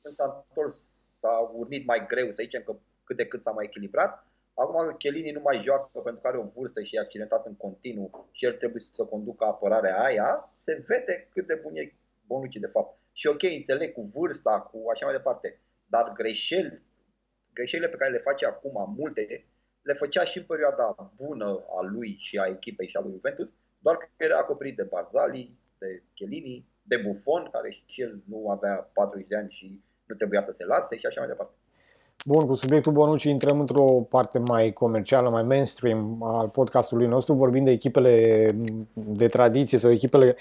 [0.02, 0.76] când s-a întors,
[1.20, 4.26] s-a urnit mai greu, să zicem că cât de cât s-a mai echilibrat.
[4.54, 8.28] Acum Chiellini nu mai joacă pentru că are o vârstă și e accidentat în continuu
[8.32, 11.94] și el trebuie să conducă apărarea aia, se vede cât de bun e
[12.26, 12.98] Bonucci de fapt.
[13.12, 16.82] Și ok, înțeleg cu vârsta, cu așa mai departe, dar greșeli,
[17.58, 19.22] greșelile pe care le face acum, multe,
[19.88, 20.86] le făcea și în perioada
[21.22, 23.48] bună a lui și a echipei și a lui Juventus,
[23.84, 28.90] doar că era acoperit de Barzali, de Chiellini, de Buffon, care și el nu avea
[28.92, 31.54] 40 de ani și nu trebuia să se lase și așa mai departe.
[32.26, 37.64] Bun, cu subiectul Bonucci intrăm într-o parte mai comercială, mai mainstream al podcastului nostru, vorbind
[37.64, 38.14] de echipele
[38.94, 40.36] de tradiție sau echipele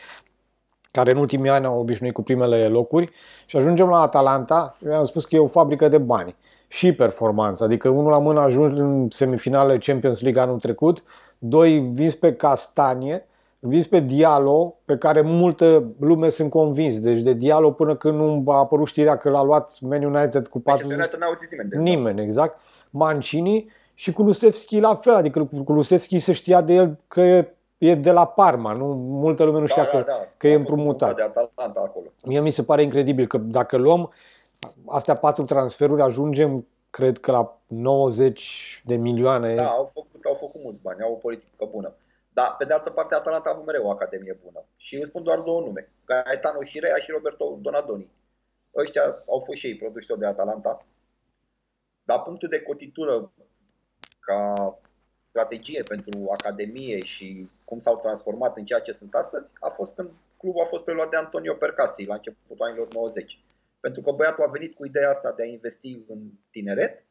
[0.91, 3.12] care în ultimii ani au obișnuit cu primele locuri
[3.45, 4.78] și ajungem la Atalanta.
[4.86, 6.36] Eu am spus că e o fabrică de bani
[6.67, 11.04] și performanță, adică unul la mână ajungi în semifinale Champions League anul trecut,
[11.38, 13.28] doi vins pe Castanie,
[13.60, 16.99] vins pe Diallo, pe care multă lume sunt convins.
[16.99, 20.60] Deci de Diallo până când nu a apărut știrea că l-a luat Man United cu
[20.60, 22.60] 40 Manchester n-a auzit nimeni de Nimeni, exact.
[22.89, 27.45] Mancini și Kulusevski la fel, adică cu Kulusevski se știa de el că
[27.78, 30.28] e de la Parma, nu multă lume nu știa da, că, da, da.
[30.38, 31.15] că e A fost împrumutat.
[31.15, 32.06] De Atalanta acolo.
[32.25, 34.12] Mie mi se pare incredibil că dacă luăm
[34.88, 39.56] astea patru transferuri, ajungem, cred că la 90 de milioane.
[39.56, 41.95] Da, au făcut, au făcut mulți bani, au o politică bună.
[42.34, 44.65] Dar, pe de altă parte, Atalanta a avut mereu o academie bună.
[44.78, 45.91] Și îmi spun doar două nume.
[46.06, 48.12] Gaetano Șirea și Roberto Donadoni.
[48.75, 50.86] Ăștia au fost și ei produși de Atalanta.
[52.04, 53.32] Dar punctul de cotitură
[54.19, 54.80] ca
[55.23, 60.10] strategie pentru academie și cum s-au transformat în ceea ce sunt astăzi a fost când
[60.38, 63.39] clubul a fost preluat de Antonio Percasi la începutul anilor 90.
[63.86, 66.19] Pentru că băiatul a venit cu ideea asta de a investi în
[66.52, 67.06] tineret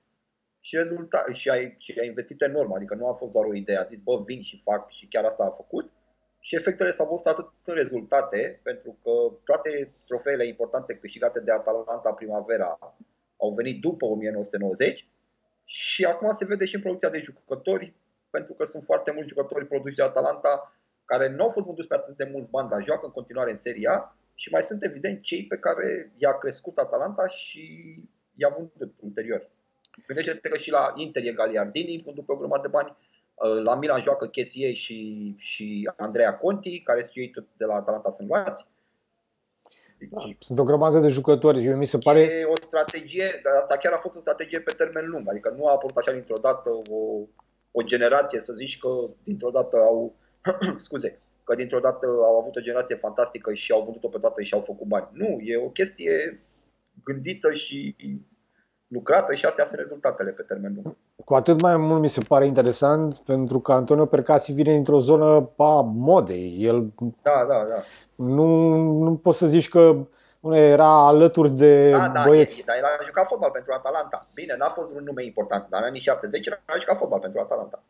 [0.61, 3.77] și, rezulta, și, a, și a investit enorm, adică nu a fost doar o idee,
[3.77, 5.91] a zis, bă, vin și fac și chiar asta a făcut.
[6.41, 9.11] Și efectele s-au văzut atât în rezultate, pentru că
[9.45, 12.79] toate trofeele importante câștigate de Atalanta primavera
[13.37, 15.07] au venit după 1990
[15.65, 17.95] și acum se vede și în producția de jucători,
[18.31, 21.95] pentru că sunt foarte mulți jucători produși de Atalanta care nu au fost vânduți pe
[21.95, 25.47] atât de mulți bani, dar joacă în continuare în Seria și mai sunt evident cei
[25.47, 27.95] pe care i-a crescut Atalanta și
[28.35, 29.51] i-a vândut ulterior.
[30.07, 32.97] Gândește-te că și la Inter e Galiardini, vândut pe o grămadă de bani,
[33.35, 37.75] uh, la Milan joacă Chesie și, și Andrea Conti, care sunt ei tot de la
[37.75, 38.67] Atalanta sunt luați.
[40.11, 41.65] Da, sunt o grămadă de jucători.
[41.65, 42.21] Eu mi se pare...
[42.21, 45.29] E o strategie, dar asta chiar a fost o strategie pe termen lung.
[45.29, 47.27] Adică nu a apărut așa dintr-o dată o,
[47.71, 48.89] o generație, să zici că
[49.25, 50.15] dintr-o dată au,
[50.87, 54.55] scuze, că dintr-o dată au avut o generație fantastică și au vândut-o pe toată și
[54.55, 55.09] au făcut bani.
[55.13, 56.43] Nu, e o chestie
[57.05, 57.97] gândită și
[58.87, 60.97] lucrată și astea sunt rezultatele pe termen lung.
[61.25, 65.51] Cu atât mai mult mi se pare interesant pentru că Antonio Percasi vine dintr-o zonă
[65.57, 66.57] a modei.
[66.59, 67.83] El da, da, da.
[68.15, 69.97] Nu, nu poți să zici că
[70.41, 72.61] nu era alături de da, da, băieți.
[72.61, 74.27] E, dar el a jucat fotbal pentru Atalanta.
[74.35, 77.83] Bine, n-a fost un nume important, dar în anii 70 a jucat fotbal pentru Atalanta.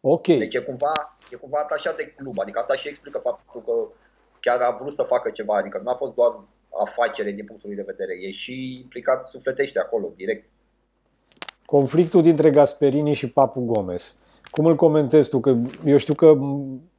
[0.00, 0.26] Ok.
[0.26, 0.92] Deci e cumva,
[1.34, 3.72] e cumva atașat de club, adică asta și explică faptul că
[4.40, 6.40] chiar a vrut să facă ceva, adică nu a fost doar
[6.86, 10.48] afacere din punctul lui de vedere, e și implicat sufletește acolo, direct.
[11.64, 14.18] Conflictul dintre Gasperini și Papu Gomez.
[14.50, 15.40] Cum îl comentezi tu?
[15.40, 16.34] Că eu știu că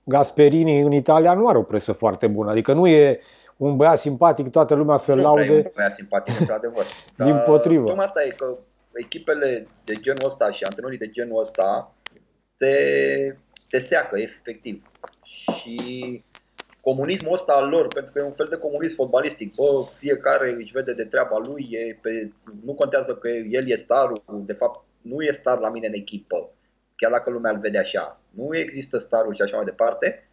[0.04, 3.20] Gasperini în Italia nu are o presă foarte bună, adică nu e
[3.58, 5.46] un băiat simpatic, toată lumea să-l laude.
[5.46, 6.86] Nu e un băiat simpatic, într-adevăr.
[7.26, 7.86] Din potrivă.
[7.86, 8.58] Tocmai asta e că
[8.94, 11.96] echipele de genul ăsta și antrenorii de genul ăsta
[12.58, 12.76] te,
[13.72, 14.92] te seacă, efectiv.
[15.60, 16.24] Și
[16.82, 20.72] comunismul ăsta al lor, pentru că e un fel de comunism fotbalistic, bă, fiecare își
[20.72, 22.32] vede de treaba lui, e pe,
[22.66, 26.50] nu contează că el e starul, de fapt nu e star la mine în echipă,
[26.96, 28.20] chiar dacă lumea îl vede așa.
[28.30, 30.30] Nu există starul și așa mai departe.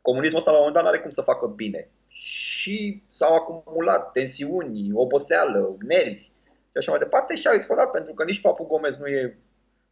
[0.00, 1.88] Comunismul ăsta la un moment dat nu are cum să facă bine.
[2.08, 6.30] Și s-au acumulat tensiuni, oboseală, nervi
[6.70, 9.38] și așa mai departe și au explodat pentru că nici Papu Gomez nu e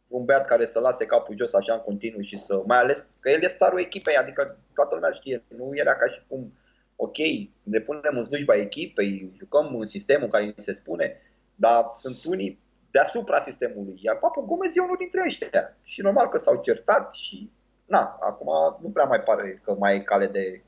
[0.07, 3.29] un băiat care să lase capul jos așa în continuu și să, mai ales că
[3.29, 6.53] el e starul echipei, adică toată lumea știe, nu era ca și cum,
[6.95, 7.17] ok,
[7.63, 11.21] ne punem în slujba echipei, jucăm în sistemul în care ni se spune,
[11.55, 12.59] dar sunt unii
[12.91, 17.51] deasupra sistemului, iar Papu Gomez e unul dintre ăștia și normal că s-au certat și
[17.85, 20.63] na, acum nu prea mai pare că mai e cale de,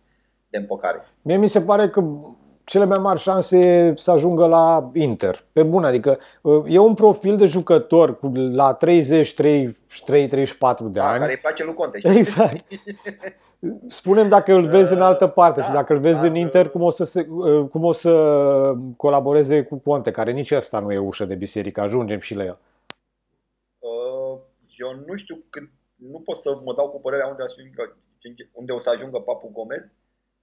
[0.50, 1.02] de împăcare.
[1.22, 2.02] Mie mi se pare că
[2.68, 5.46] cele mai mari șanse să ajungă la Inter.
[5.52, 11.00] Pe bun, adică uh, e un profil de jucător cu la 30, 33, 34 de
[11.00, 11.20] da, ani.
[11.20, 12.00] care îi place lui Conte.
[12.04, 12.66] Exact.
[13.88, 16.70] Spunem dacă îl vezi în altă parte da, și dacă îl vezi da, în Inter,
[16.70, 18.14] cum o, să se, uh, cum o să
[18.98, 21.82] colaboreze cu Conte, care nici asta nu e ușă de biserică.
[21.82, 22.58] Ajungem și la el.
[23.80, 24.40] Uh,
[24.78, 27.44] eu nu știu cât, nu pot să mă dau cu părerea unde,
[28.52, 29.84] unde o să ajungă Papu Gomez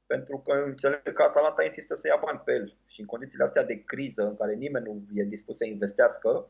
[0.07, 3.65] pentru că înțeleg că Atalanta insistă să ia bani pe el și în condițiile astea
[3.65, 6.49] de criză în care nimeni nu e dispus să investească,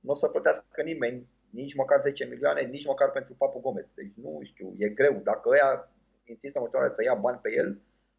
[0.00, 3.86] nu o să plătească nimeni nici măcar 10 milioane, nici măcar pentru Papu Gomez.
[3.94, 5.20] Deci nu știu, e greu.
[5.22, 5.88] Dacă ăia
[6.24, 7.78] insistă în să ia bani pe el,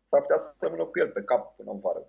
[0.10, 2.08] s-ar putea să rămână cu el pe cap până în vară.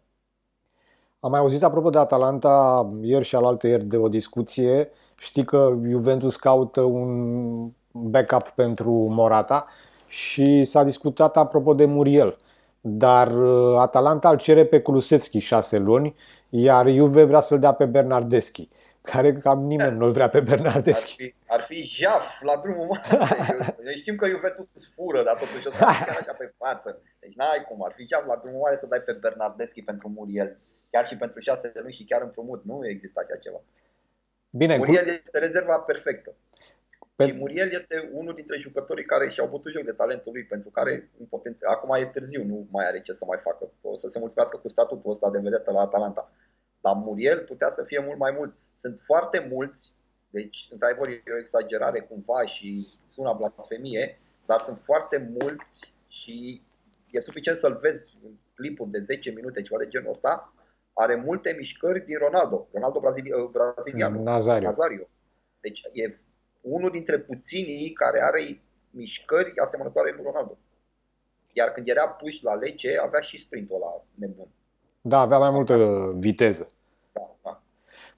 [1.20, 4.90] Am mai auzit apropo de Atalanta ieri și alaltă ieri de o discuție.
[5.18, 9.66] Știi că Juventus caută un backup pentru Morata
[10.08, 12.38] și s-a discutat apropo de Muriel
[12.88, 16.16] dar uh, Atalanta îl cere pe Kulusevski șase luni,
[16.48, 18.68] iar Juve vrea să-l dea pe Bernardeschi,
[19.12, 21.22] care cam nimeni nu-l vrea pe Bernardeschi.
[21.22, 23.76] Ar fi, ar fi jaf la drumul mare.
[23.82, 27.02] Noi știm că Juventus fură, dar totuși o să chiar așa pe față.
[27.20, 30.58] Deci n-ai cum, ar fi jaf la drumul mare să dai pe Bernardeschi pentru Muriel.
[30.90, 32.64] Chiar și pentru șase luni și chiar împrumut.
[32.64, 33.60] Nu există așa ceva.
[34.50, 36.34] Bine, Muriel este rezerva perfectă.
[37.16, 37.24] Pe...
[37.26, 41.10] Și Muriel este unul dintre jucătorii care și-au bătut joc de talentul lui, pentru care
[41.18, 43.72] în potențial, acum e târziu, nu mai are ce să mai facă.
[43.80, 46.32] O să se mulțumească cu statutul ăsta de vedetă la Atalanta.
[46.80, 48.54] Dar Muriel putea să fie mult mai mult.
[48.76, 49.92] Sunt foarte mulți,
[50.30, 56.62] deci într-adevăr e o exagerare cumva și sună blasfemie, dar sunt foarte mulți și
[57.10, 60.52] e suficient să-l vezi în clipuri de 10 minute, ceva de genul ăsta,
[60.92, 64.68] are multe mișcări din Ronaldo, Ronaldo brazilian, Nazario.
[64.68, 65.08] Nazario.
[65.60, 66.14] Deci e
[66.68, 68.60] unul dintre puținii care are
[68.90, 70.58] mișcări asemănătoare cu Ronaldo.
[71.52, 74.46] Iar când era puși la lege, avea și sprintul ăla nebun.
[75.00, 75.76] Da, avea mai multă
[76.16, 76.70] viteză.
[77.12, 77.60] Da, da.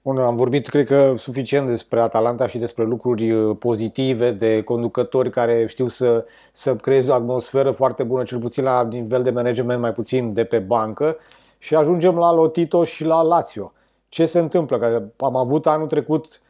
[0.01, 5.29] Bun, am vorbit, cred că, suficient despre Atalanta și despre lucruri uh, pozitive, de conducători
[5.29, 9.81] care știu să, să creeze o atmosferă foarte bună, cel puțin la nivel de management,
[9.81, 11.17] mai puțin de pe bancă.
[11.57, 13.73] Și ajungem la Lotito și la Lazio.
[14.09, 14.79] Ce se întâmplă?
[14.79, 16.41] Că am avut anul trecut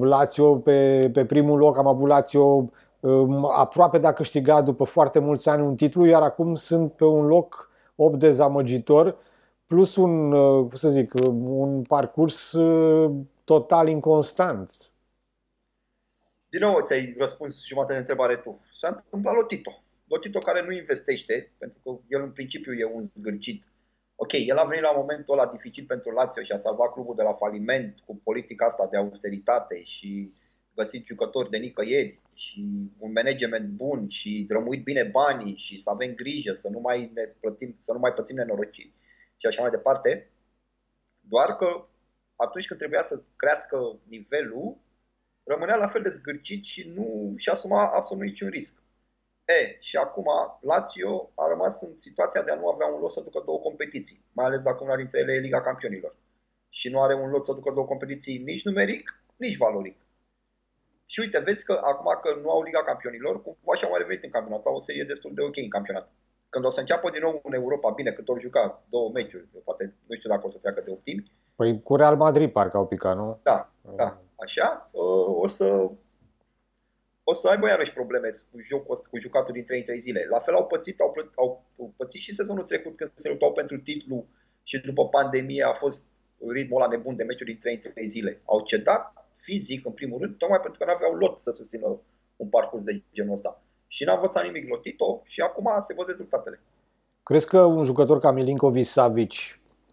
[0.00, 2.70] Lazio pe, pe primul loc, am avut Lazio
[3.00, 7.04] um, aproape de a câștiga după foarte mulți ani un titlu, iar acum sunt pe
[7.04, 9.16] un loc 8 dezamăgitor,
[9.66, 13.10] plus un, uh, cum să zic, un parcurs uh,
[13.44, 14.70] total inconstant.
[16.48, 18.60] Din nou ți-ai răspuns jumătate de întrebare tu.
[18.78, 19.82] S-a întâmplat Lotito.
[20.04, 23.62] Lotito care nu investește, pentru că el în principiu e un zgârcit
[24.20, 27.22] Ok, el a venit la momentul ăla dificil pentru Lazio și a salvat clubul de
[27.22, 30.32] la faliment cu politica asta de austeritate și
[30.74, 36.14] găsit jucători de nicăieri și un management bun și drămuit bine banii și să avem
[36.14, 38.92] grijă să nu mai, ne plătim, să nu mai plătim nenorociri
[39.36, 40.30] și așa mai departe.
[41.20, 41.86] Doar că
[42.36, 44.76] atunci când trebuia să crească nivelul,
[45.44, 48.82] rămânea la fel de zgârcit și nu și asuma absolut niciun risc.
[49.56, 50.26] E, și acum
[50.60, 54.24] Lazio a rămas în situația de a nu avea un lot să ducă două competiții,
[54.32, 56.14] mai ales dacă una dintre ele e Liga Campionilor.
[56.68, 59.96] Și nu are un lot să ducă două competiții nici numeric, nici valoric.
[61.06, 64.30] Și uite, vezi că acum că nu au Liga Campionilor, cumva și-au mai revenit în
[64.30, 66.12] campionat, au o serie destul de ok în campionat.
[66.48, 69.94] Când o să înceapă din nou în Europa, bine, cât ori juca două meciuri, poate
[70.06, 71.32] nu știu dacă o să treacă de optimi.
[71.56, 73.38] Păi cu Real Madrid parcă au picat, nu?
[73.42, 74.90] Da, da, așa.
[75.40, 75.90] O să
[77.30, 80.26] o să aibă iarăși probleme cu, joc, cu jucatul din 3 în 3 zile.
[80.30, 81.64] La fel au pățit, au, plăt, au
[81.96, 84.26] pățit și sezonul trecut când se luptau pentru titlu
[84.62, 86.04] și după pandemie a fost
[86.48, 88.40] ritmul ăla nebun de meciuri din 3 în 3 zile.
[88.44, 89.04] Au cedat
[89.36, 91.86] fizic, în primul rând, tocmai pentru că nu aveau lot să susțină
[92.36, 93.62] un parcurs de genul ăsta.
[93.86, 96.60] Și n-a învățat nimic Lotito și acum se văd rezultatele.
[97.22, 99.32] Crezi că un jucător ca Milinkovic Savic,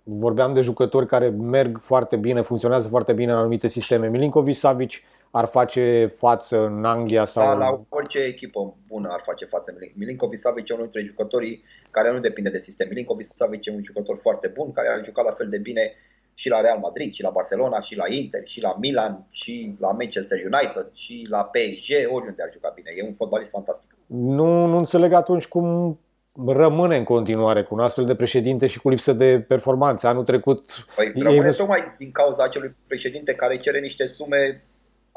[0.03, 4.91] vorbeam de jucători care merg foarte bine, funcționează foarte bine în anumite sisteme, Milinkovic Savic
[5.37, 7.45] ar face față în Anglia sau...
[7.45, 9.99] Da, la orice echipă bună ar face față Milinkovic.
[9.99, 12.87] Milinkovic Savic e unul dintre jucătorii care nu depinde de sistem.
[12.87, 15.93] Milinkovic Savic e un jucător foarte bun, care a jucat la fel de bine
[16.33, 19.91] și la Real Madrid, și la Barcelona, și la Inter, și la Milan, și la
[19.91, 22.89] Manchester United, și la PSG, oriunde ar juca bine.
[22.95, 23.95] E un fotbalist fantastic.
[24.05, 25.99] Nu, nu înțeleg atunci cum
[26.47, 30.07] rămâne în continuare cu un astfel de președinte și cu lipsă de performanțe.
[30.07, 30.85] Anul trecut...
[30.95, 31.55] Păi rămâne ei...
[31.55, 34.63] tocmai din cauza acelui președinte care cere niște sume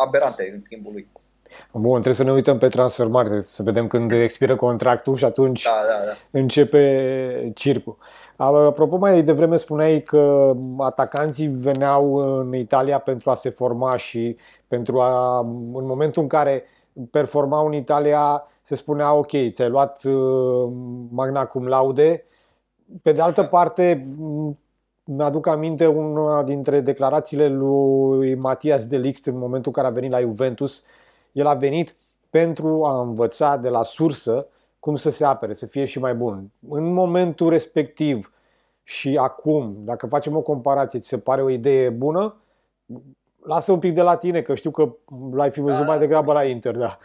[0.07, 1.09] aberante în schimbul lui.
[1.73, 5.71] Bun, trebuie să ne uităm pe transfermare, să vedem când expiră contractul și atunci da,
[5.71, 6.39] da, da.
[6.39, 7.97] începe circul.
[8.37, 14.37] Apropo, mai devreme spuneai că atacanții veneau în Italia pentru a se forma și
[14.69, 15.39] pentru a,
[15.73, 16.65] în momentul în care
[17.11, 20.73] performau în Italia, se spunea ok, ți-ai luat uh,
[21.11, 22.25] magna cum laude.
[23.03, 24.09] Pe de altă parte,
[25.11, 30.11] mi-aduc aminte una dintre declarațiile lui Matias de Ligt în momentul în care a venit
[30.11, 30.85] la Juventus.
[31.33, 31.95] El a venit
[32.31, 34.47] pentru a învăța de la sursă
[34.79, 36.51] cum să se apere, să fie și mai bun.
[36.69, 38.33] În momentul respectiv
[38.83, 42.37] și acum, dacă facem o comparație, ți se pare o idee bună?
[43.45, 44.97] Lasă un pic de la tine, că știu că
[45.33, 46.99] l-ai fi văzut da, mai degrabă la Inter, da.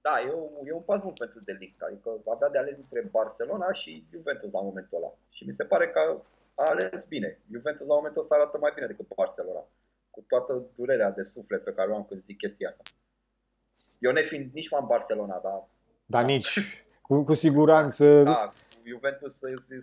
[0.00, 3.72] Da, e, un, e un pas bun pentru Delict, adică avea de ales între Barcelona
[3.72, 5.12] și Juventus la momentul ăla.
[5.28, 6.00] Și mi se pare că
[6.60, 7.40] a ales bine.
[7.52, 9.64] Juventus la momentul ăsta arată mai bine decât Barcelona.
[10.10, 12.82] Cu toată durerea de suflet pe care o am când zic chestia asta.
[13.98, 15.68] Eu ne fiind nici fan Barcelona, dar...
[16.06, 18.22] Dar nici, cu, cu siguranță...
[18.22, 18.52] Da,
[18.84, 19.32] Juventus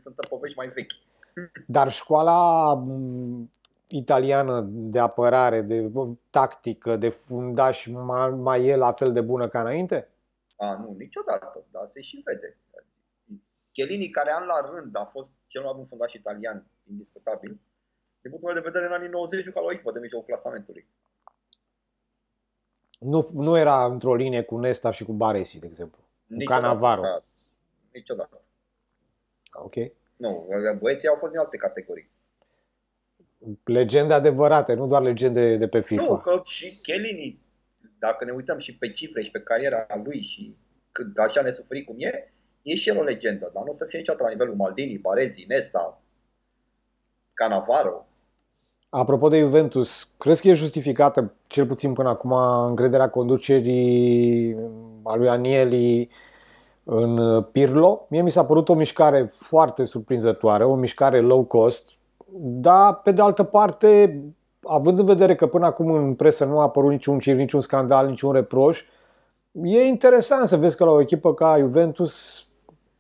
[0.02, 0.94] sunt povești mai vechi.
[1.68, 2.84] Dar școala
[3.88, 5.92] italiană de apărare, de
[6.30, 10.10] tactică, de fundaș, mai, mai e la fel de bună ca înainte?
[10.56, 12.58] A, nu, niciodată, dar se și vede.
[13.72, 17.60] Chiellini, care an la rând a fost cel mai bun fundaș italian, indiscutabil,
[18.22, 20.88] din punctul meu de vedere, în anii 90 juca la o echipă de mijlocul clasamentului.
[23.00, 26.02] Nu, nu era într-o linie cu Nesta și cu Baresi, de exemplu.
[26.28, 27.02] Cu Canavaro.
[27.02, 27.24] Da,
[27.94, 28.42] niciodată.
[29.54, 29.74] Ok.
[30.16, 30.48] Nu,
[30.80, 32.10] băieții au fost din alte categorii.
[33.64, 36.04] Legende adevărate, nu doar legende de pe FIFA.
[36.04, 37.40] Nu, că și Chiellini,
[38.00, 40.58] dacă ne uităm și pe cifre și pe cariera lui și
[40.92, 42.34] cât așa ne suferi cum e,
[42.72, 45.46] e și el o legendă, dar nu o să fie niciodată la nivelul Maldini, Barezi,
[45.48, 46.02] Nesta,
[47.34, 48.06] Canavaro.
[48.90, 52.32] Apropo de Juventus, crezi că e justificată, cel puțin până acum,
[52.68, 54.56] încrederea conducerii
[55.04, 56.10] a lui Anieli
[56.84, 58.06] în Pirlo?
[58.10, 61.92] Mie mi s-a părut o mișcare foarte surprinzătoare, o mișcare low cost,
[62.40, 64.22] dar pe de altă parte,
[64.64, 68.08] având în vedere că până acum în presă nu a apărut niciun cir, niciun scandal,
[68.08, 68.84] niciun reproș,
[69.52, 72.47] e interesant să vezi că la o echipă ca Juventus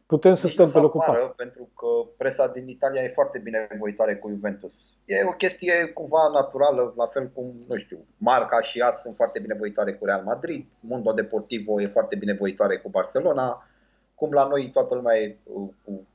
[0.07, 1.33] putem să stăm pe locul 4.
[1.35, 1.87] Pentru că
[2.17, 4.73] presa din Italia e foarte binevoitoare cu Juventus.
[5.05, 9.39] E o chestie cumva naturală, la fel cum, nu știu, Marca și AS sunt foarte
[9.39, 13.67] binevoitoare cu Real Madrid, Mundo Deportivo e foarte binevoitoare cu Barcelona,
[14.15, 16.07] cum la noi toată lumea e uh, cu,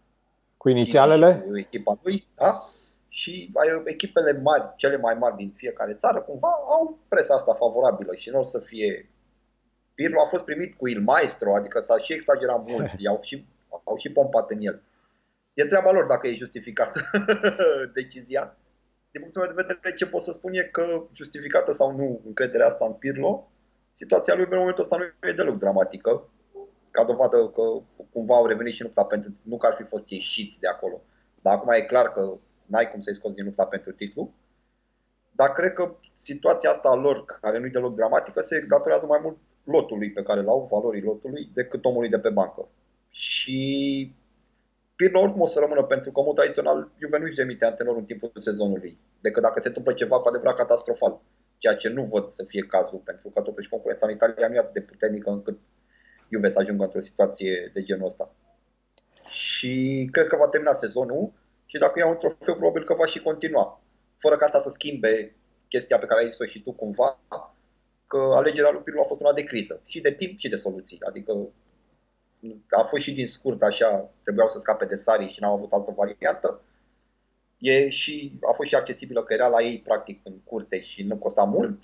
[0.56, 2.62] cu inițialele, cu echipa lui, da?
[3.08, 3.52] Și
[3.84, 8.38] echipele mari, cele mai mari din fiecare țară, cumva au presa asta favorabilă și nu
[8.38, 9.06] o să fie
[9.94, 13.46] Pirlo a fost primit cu il maestro, adică s-a și exagerat mult, i-au și
[13.84, 14.82] au și pompat în el.
[15.54, 17.00] E treaba lor dacă e justificată
[17.98, 18.56] decizia.
[19.10, 22.66] Din punctul meu de vedere, ce pot să spun e că justificată sau nu încrederea
[22.66, 23.50] asta în Pirlo,
[23.92, 26.28] situația lui în momentul ăsta nu e deloc dramatică.
[26.90, 27.62] Ca dovadă că
[28.12, 31.02] cumva au revenit și lupta pentru, nu că ar fi fost ieșiți de acolo.
[31.40, 34.34] Dar acum e clar că n-ai cum să-i scoți din lupta pentru titlu.
[35.30, 39.20] Dar cred că situația asta a lor, care nu e deloc dramatică, se datorează mai
[39.22, 42.68] mult lotului pe care l-au, valorii lotului, decât omului de pe bancă.
[43.12, 44.12] Și
[44.96, 48.04] Pirlo oricum o să rămână pentru că, în mod tradițional, Juve nu-și demite antenor în
[48.04, 51.20] timpul sezonului, decât dacă se întâmplă ceva cu adevărat catastrofal.
[51.58, 54.58] Ceea ce nu văd să fie cazul, pentru că totuși concurența în Italia nu e
[54.58, 55.58] atât de puternică încât
[56.30, 58.34] Juve să ajungă într-o situație de genul ăsta.
[59.30, 61.32] Și cred că va termina sezonul
[61.66, 63.82] și dacă ia un trofeu, probabil că va și continua.
[64.18, 65.36] Fără ca asta să schimbe
[65.68, 67.20] chestia pe care ai zis-o și tu cumva,
[68.06, 69.80] că alegerea lui Pirlo a fost una de criză.
[69.84, 70.98] Și de timp și de soluții.
[71.00, 71.48] Adică
[72.70, 75.92] a fost și din scurt așa, trebuiau să scape de Sari și n-au avut altă
[75.96, 76.60] variantă.
[77.58, 81.16] E și, a fost și accesibilă că era la ei practic în curte și nu
[81.16, 81.78] costa mult.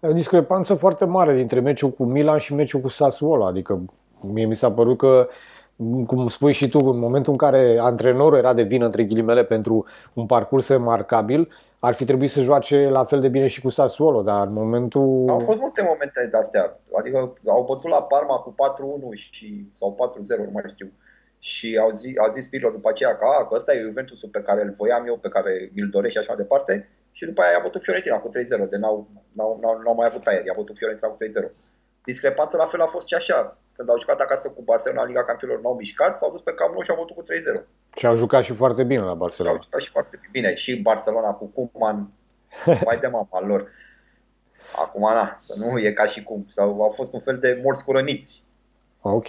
[0.00, 3.44] O discrepanță foarte mare dintre meciul cu Milan și meciul cu Sassuolo.
[3.44, 3.84] Adică
[4.20, 5.28] mie mi s-a părut că
[6.06, 9.86] cum spui și tu, în momentul în care antrenorul era de vină, între ghilimele, pentru
[10.12, 11.48] un parcurs remarcabil,
[11.80, 15.28] ar fi trebuit să joace la fel de bine și cu Sassuolo, dar în momentul...
[15.28, 18.54] Au fost multe momente de astea, adică au bătut la Parma cu
[19.14, 20.92] 4-1 și, sau 4-0, nu mai știu.
[21.38, 24.42] Și au zis, au zis Pirlo după aceea că, a, că ăsta e Juventusul pe
[24.42, 26.88] care îl voiam eu, pe care îl doresc și așa mai departe.
[27.12, 30.26] Și după aia a bătut Fiorentina cu 3-0, de n-au, n-au, n-au, n-au mai avut
[30.26, 31.50] aer, i-a bătut Fiorentina cu 3-0.
[32.04, 33.56] Discrepanța la fel a fost și așa.
[33.76, 36.82] Când au jucat acasă cu Barcelona, Liga Campionilor n-au mișcat, s-au dus pe Camp Nou
[36.82, 37.22] și au bătut cu
[37.60, 37.62] 3-0.
[37.96, 39.54] Și au jucat și foarte bine la Barcelona.
[39.54, 40.54] Au jucat și foarte bine.
[40.54, 42.08] Și Barcelona cu Kuman,
[42.84, 43.68] mai de mapa lor.
[44.76, 46.46] Acum, na, să nu e ca și cum.
[46.50, 48.42] Sau au fost un fel de morți curăniți.
[49.00, 49.26] Ok.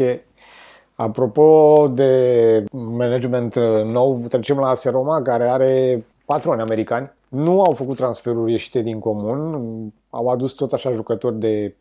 [0.96, 3.56] Apropo de management
[3.86, 7.12] nou, trecem la AS Roma, care are patroni americani.
[7.34, 11.76] Nu au făcut transferuri ieșite din comun, au adus tot așa jucători de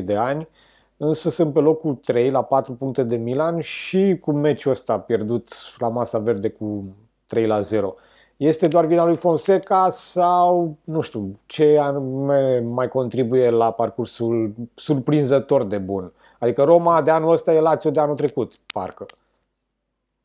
[0.00, 0.48] 32-33 de ani,
[0.96, 5.48] însă sunt pe locul 3 la 4 puncte de Milan și cu meciul ăsta pierdut
[5.78, 6.84] la masa verde cu
[7.26, 7.94] 3 la 0.
[8.36, 15.64] Este doar vina lui Fonseca sau, nu știu, ce anume mai contribuie la parcursul surprinzător
[15.64, 16.12] de bun?
[16.38, 19.06] Adică Roma de anul ăsta e Lazio de anul trecut, parcă.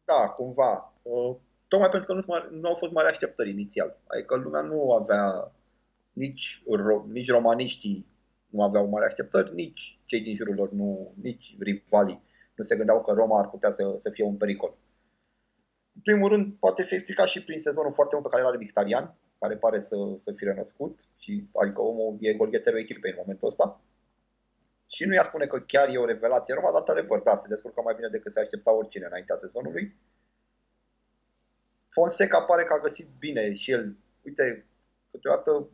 [0.06, 0.94] Da, cumva.
[1.68, 3.98] Tocmai pentru că nu, nu au fost mari așteptări inițial.
[4.08, 5.52] Adică lumea nu avea,
[6.14, 6.64] nici,
[7.12, 8.06] nici romaniștii
[8.50, 12.26] nu aveau mari așteptări, nici cei din jurul lor, nu, nici rivalii
[12.58, 14.78] nu se gândeau că Roma ar putea să, să fie un pericol.
[15.96, 18.58] În primul rând, poate fi explicat și prin sezonul foarte mult pe care l are
[18.58, 23.48] Mkhitaryan, care pare să, să fie renăscut, și, adică omul e golgheterul echipei în momentul
[23.48, 23.82] ăsta.
[24.88, 27.82] Și nu i-a spune că chiar e o revelație Roma, dar într-adevăr, da, se descurcă
[27.82, 29.96] mai bine decât se aștepta oricine înaintea sezonului.
[31.98, 33.96] Fonseca pare că a găsit bine și el.
[34.26, 34.66] Uite,
[35.12, 35.70] câteodată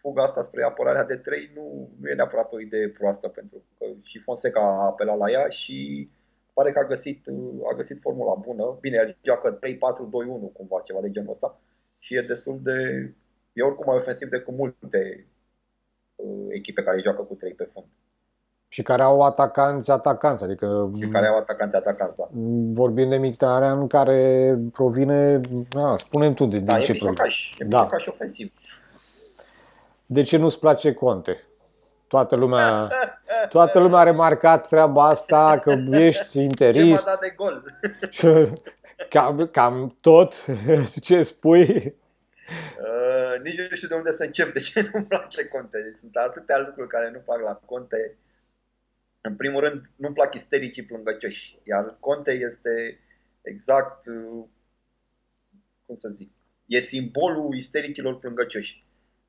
[0.00, 3.84] fuga asta spre apărarea de 3 nu, nu e neapărat o idee proastă, pentru că
[4.02, 6.08] și Fonseca a apelat la ea și
[6.52, 7.26] pare că a găsit,
[7.72, 8.78] a găsit formula bună.
[8.80, 9.60] Bine, el joacă 3-4-2-1
[10.52, 11.60] cumva, ceva de genul ăsta
[11.98, 13.10] și e destul de...
[13.52, 15.26] E oricum mai ofensiv decât multe
[16.14, 17.86] uh, echipe care joacă cu 3 pe fund.
[18.74, 20.92] Și care au atacanți atacanți, adică...
[21.00, 22.28] Și care au atacanți atacanți, da.
[22.72, 25.40] Vorbim de Mictarian care provine,
[25.76, 27.26] a, spune tu de, da, din ce provine.
[27.58, 27.88] E da.
[27.96, 28.52] și ofensiv.
[30.06, 31.42] De ce nu-ți place Conte?
[32.06, 32.90] Toată lumea,
[33.48, 37.04] toată lumea a remarcat treaba asta, că ești interist.
[37.04, 37.62] Ce m-a dat de gol?
[39.08, 40.44] Cam, cam tot
[41.06, 41.94] ce spui.
[42.78, 45.94] Uh, nici nu știu de unde să încep, de ce nu-mi place Conte.
[45.98, 48.16] Sunt atâtea lucruri care nu fac la Conte.
[49.26, 53.00] În primul rând, nu-mi plac istericii plângăcioși, iar Conte este
[53.42, 54.44] exact, uh,
[55.86, 56.30] cum să zic,
[56.66, 58.84] e simbolul istericilor plângăcioși.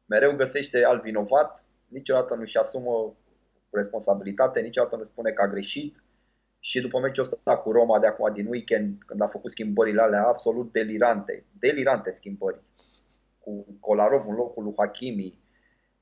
[0.06, 3.16] Mereu găsește alt vinovat, niciodată nu-și asumă
[3.70, 6.04] responsabilitate, niciodată nu spune că a greșit.
[6.60, 10.28] Și după meciul ăsta cu Roma de acum din weekend, când a făcut schimbările alea
[10.28, 12.60] absolut delirante, delirante schimbări,
[13.40, 15.40] cu Kolarov în locul lui Hakimi,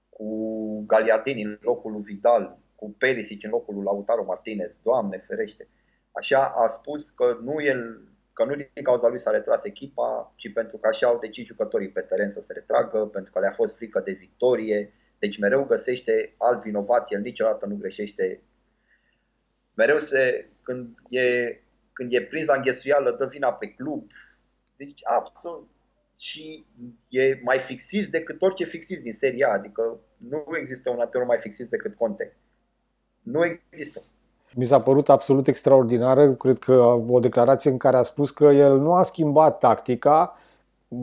[0.09, 5.67] cu Gagliardini în locul lui Vidal, cu Perisic în locul lui Lautaro Martinez, Doamne ferește.
[6.11, 8.01] Așa a spus că nu el
[8.33, 11.89] că nu din cauza lui s-a retras echipa, ci pentru că așa au decis jucătorii
[11.89, 14.93] pe teren să se retragă, pentru că le-a fost frică de victorie.
[15.19, 18.41] Deci mereu găsește alt vinovat, el niciodată nu greșește.
[19.73, 21.59] Mereu se, când e,
[21.93, 24.11] când e prins la înghesuială, dă vina pe club.
[24.75, 25.69] Deci absolut.
[26.17, 26.65] Și
[27.09, 31.69] e mai fixist decât orice fixist din seria adică nu există un antrenor mai fixist
[31.69, 32.37] decât Conte.
[33.23, 34.01] Nu există.
[34.55, 36.73] Mi s-a părut absolut extraordinară, cred că
[37.07, 40.37] o declarație în care a spus că el nu a schimbat tactica,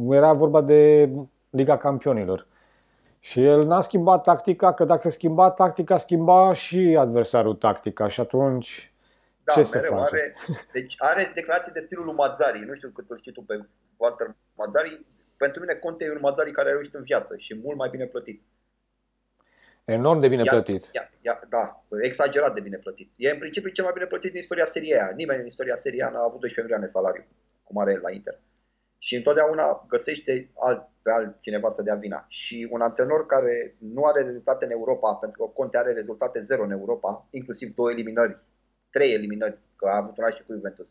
[0.09, 1.11] era vorba de
[1.51, 2.47] Liga Campionilor.
[3.19, 8.93] Și el n-a schimbat tactica, că dacă schimba tactica, schimba și adversarul tactica și atunci
[9.45, 10.17] da, ce mereu, să face?
[10.17, 10.35] Are,
[10.73, 13.67] deci are declarații de stilul lui Mazzari, nu știu cât îl știi tu pe
[13.97, 15.07] Walter Mazzari.
[15.37, 18.05] Pentru mine Conte e un Mazzari care a reușit în viață și mult mai bine
[18.05, 18.43] plătit.
[19.91, 20.91] Enorm de bine ia, plătit.
[20.93, 23.13] Ia, ia, da, exagerat de bine plătit.
[23.17, 25.11] E în principiu cel mai bine plătit din istoria Serie A.
[25.15, 27.25] Nimeni în istoria Serie A n-a avut 12 milioane salariu,
[27.63, 28.41] cum are la Inter.
[28.99, 32.25] Și întotdeauna găsește alt, pe altcineva să dea vina.
[32.29, 36.63] Și un antrenor care nu are rezultate în Europa, pentru că Conte are rezultate zero
[36.63, 38.39] în Europa, inclusiv două eliminări,
[38.91, 40.87] trei eliminări, că a avut una și cu Juventus,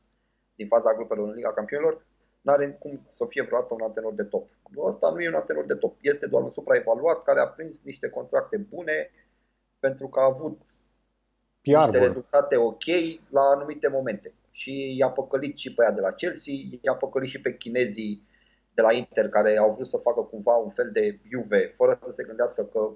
[0.55, 2.05] din faza grupelor în Liga Campionilor,
[2.49, 4.47] nu are cum să fie vreodată un antrenor de top.
[4.77, 8.09] Ăsta nu e un antrenor de top, este doar un supraevaluat care a prins niște
[8.09, 9.11] contracte bune
[9.79, 10.61] pentru că a avut
[11.61, 12.85] PR niște rezultate ok
[13.29, 14.33] la anumite momente.
[14.51, 18.27] Și i-a păcălit și pe ea de la Chelsea, i-a păcălit și pe chinezii
[18.73, 22.11] de la Inter care au vrut să facă cumva un fel de Juve, fără să
[22.11, 22.89] se gândească că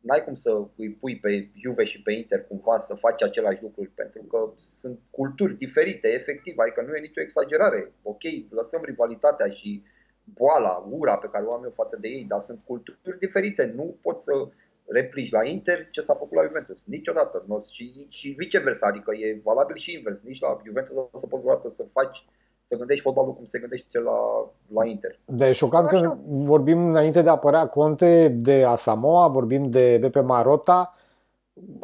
[0.00, 3.88] n-ai cum să îi pui pe Juve și pe Inter cumva să faci același lucruri,
[3.88, 7.92] pentru că sunt culturi diferite, efectiv, adică nu e nicio exagerare.
[8.02, 9.82] Ok, lăsăm rivalitatea și
[10.24, 13.72] boala, ura pe care o am eu față de ei, dar sunt culturi diferite.
[13.76, 14.32] Nu poți să
[14.86, 16.78] replici la Inter ce s-a făcut la Juventus.
[16.84, 17.46] Niciodată.
[17.72, 20.22] Și, și viceversa, adică e valabil și invers.
[20.22, 22.24] Nici la Juventus o să poți vreodată să faci
[22.70, 24.18] să gândești fotbalul cum se gândește la,
[24.74, 25.18] la Inter.
[25.24, 30.20] De e șocant că vorbim înainte de a apărea Conte de Asamoa, vorbim de Bepe
[30.20, 30.94] Marota.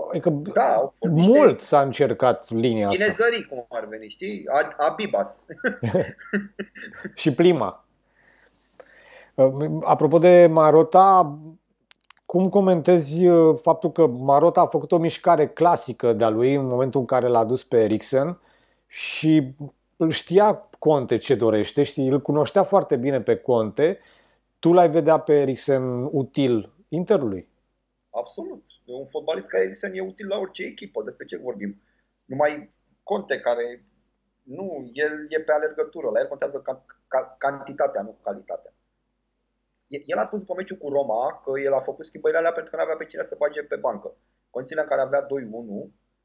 [0.09, 3.05] Adică da, mult s-a încercat linia asta.
[3.05, 4.45] Chinezării, cum ar veni, știi?
[4.77, 5.45] Abibas.
[7.21, 7.85] și Plima.
[9.83, 11.39] Apropo de Marota,
[12.27, 17.01] cum comentezi uh, faptul că Marota a făcut o mișcare clasică de-a lui în momentul
[17.01, 18.39] în care l-a dus pe Eriksen
[18.87, 19.55] și
[19.97, 23.99] îl știa Conte ce dorește, știi, îl cunoștea foarte bine pe Conte,
[24.59, 27.49] tu l-ai vedea pe Eriksen util Interului?
[28.11, 28.65] Absolut.
[28.85, 31.83] Un fotbalist ca Eriksen e util la orice echipă, despre ce vorbim.
[32.25, 33.85] Numai Conte care
[34.43, 38.73] nu, el e pe alergătură, la el contează ca, ca, cantitatea, nu calitatea.
[39.87, 42.77] El a spus după meciul cu Roma că el a făcut schimbările alea pentru că
[42.77, 44.17] nu avea pe cine să bage pe bancă.
[44.51, 45.27] Condițiile în care avea 2-1,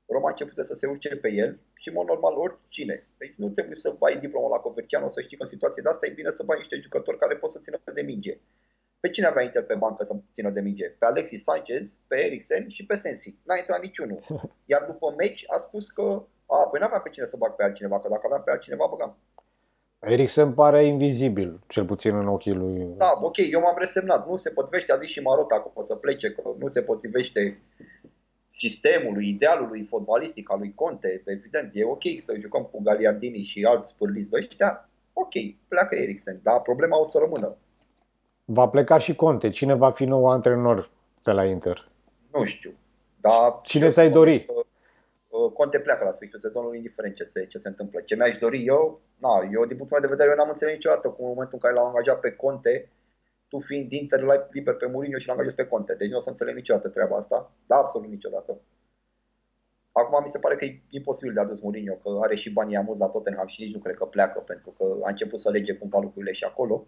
[0.05, 3.07] Roma a început să se urce pe el și, în mod normal, oricine.
[3.17, 6.05] Deci nu trebuie să bai diploma la Coverciano, să știi că în situație de asta
[6.05, 8.37] e bine să bai niște jucători care pot să țină de minge.
[8.99, 10.85] Pe cine avea Inter pe bancă să țină de minge?
[10.85, 13.35] Pe Alexis Sanchez, pe Eriksen și pe Sensi.
[13.43, 14.19] N-a intrat niciunul.
[14.71, 17.99] Iar după meci a spus că a, păi n-avea pe cine să bag pe altcineva,
[17.99, 19.17] că dacă avea pe altcineva, băgam.
[19.99, 22.87] Eriksen pare invizibil, cel puțin în ochii lui.
[22.97, 24.27] Da, ok, eu m-am resemnat.
[24.27, 27.61] Nu se potrivește, a zis și Marota acum să plece, că nu se potrivește
[28.51, 33.95] sistemului, idealului fotbalistic al lui Conte, evident, e ok să jucăm cu Galiardini și alți
[33.97, 35.33] pârliți de ăștia, ok,
[35.67, 37.57] pleacă Eriksen, dar problema o să rămână.
[38.45, 39.49] Va pleca și Conte.
[39.49, 40.89] Cine va fi nou antrenor
[41.23, 41.87] de la Inter?
[42.33, 42.71] Nu știu.
[43.21, 44.45] Dar Cine ți-ai dori?
[45.27, 48.01] Uh, Conte pleacă la sfârșitul sezonului, indiferent ce se, ce se întâmplă.
[48.05, 51.07] Ce mi-aș dori eu, na, eu din punctul meu de vedere, eu n-am înțeles niciodată
[51.07, 52.89] cum în momentul în care l-au angajat pe Conte,
[53.51, 55.93] tu fiind Inter, l-ai liber pe Mourinho și l-angajezi pe Conte.
[55.93, 57.51] Deci nu o să înțeleg niciodată treaba asta.
[57.65, 58.61] Da, absolut niciodată.
[59.91, 62.97] Acum mi se pare că e imposibil de adus Mourinho, că are și banii amuz
[62.97, 65.99] la Tottenham și nici nu cred că pleacă, pentru că a început să lege cumva
[65.99, 66.87] lucrurile și acolo.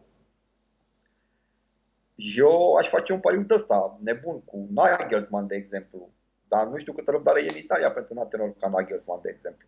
[2.15, 6.09] Eu aș face un pariu de ăsta, nebun, cu Nagelsmann, de exemplu.
[6.47, 9.67] Dar nu știu câtă răbdare e în Italia pentru un antrenor ca Nagelsmann, de exemplu.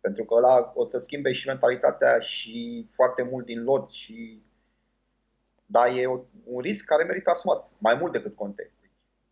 [0.00, 4.42] Pentru că ăla o să schimbe și mentalitatea și foarte mult din lot și
[5.70, 6.06] dar e
[6.44, 8.70] un risc care merită asumat, mai mult decât Conte.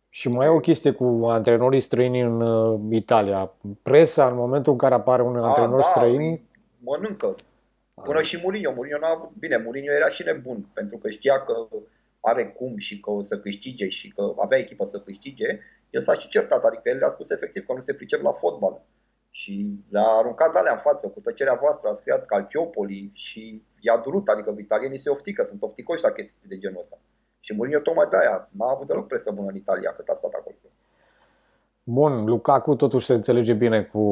[0.09, 3.51] Și mai e o chestie cu antrenorii străini în uh, Italia.
[3.81, 6.41] Presa, în momentul în care apare un antrenor A, da, străin...
[6.79, 7.35] Mănâncă.
[7.93, 8.21] Până A.
[8.21, 8.71] și Mourinho.
[8.75, 9.29] Mourinho n-a avut...
[9.39, 11.67] Bine, Mourinho era și nebun, pentru că știa că
[12.19, 15.59] are cum și că o să câștige și că avea echipă să câștige.
[15.89, 18.81] El s-a și certat, adică el a spus efectiv că nu se pricep la fotbal.
[19.31, 24.27] Și le-a aruncat alea în față, cu tăcerea voastră, a scriat Calciopoli și i-a durut,
[24.27, 26.97] adică italienii se oftică, sunt ofticoși la chestii de genul ăsta.
[27.39, 30.33] Și Mourinho tocmai de aia n-a avut deloc presă bună în Italia cât a stat
[30.33, 30.55] acolo.
[31.83, 34.03] Bun, Lukaku totuși se înțelege bine cu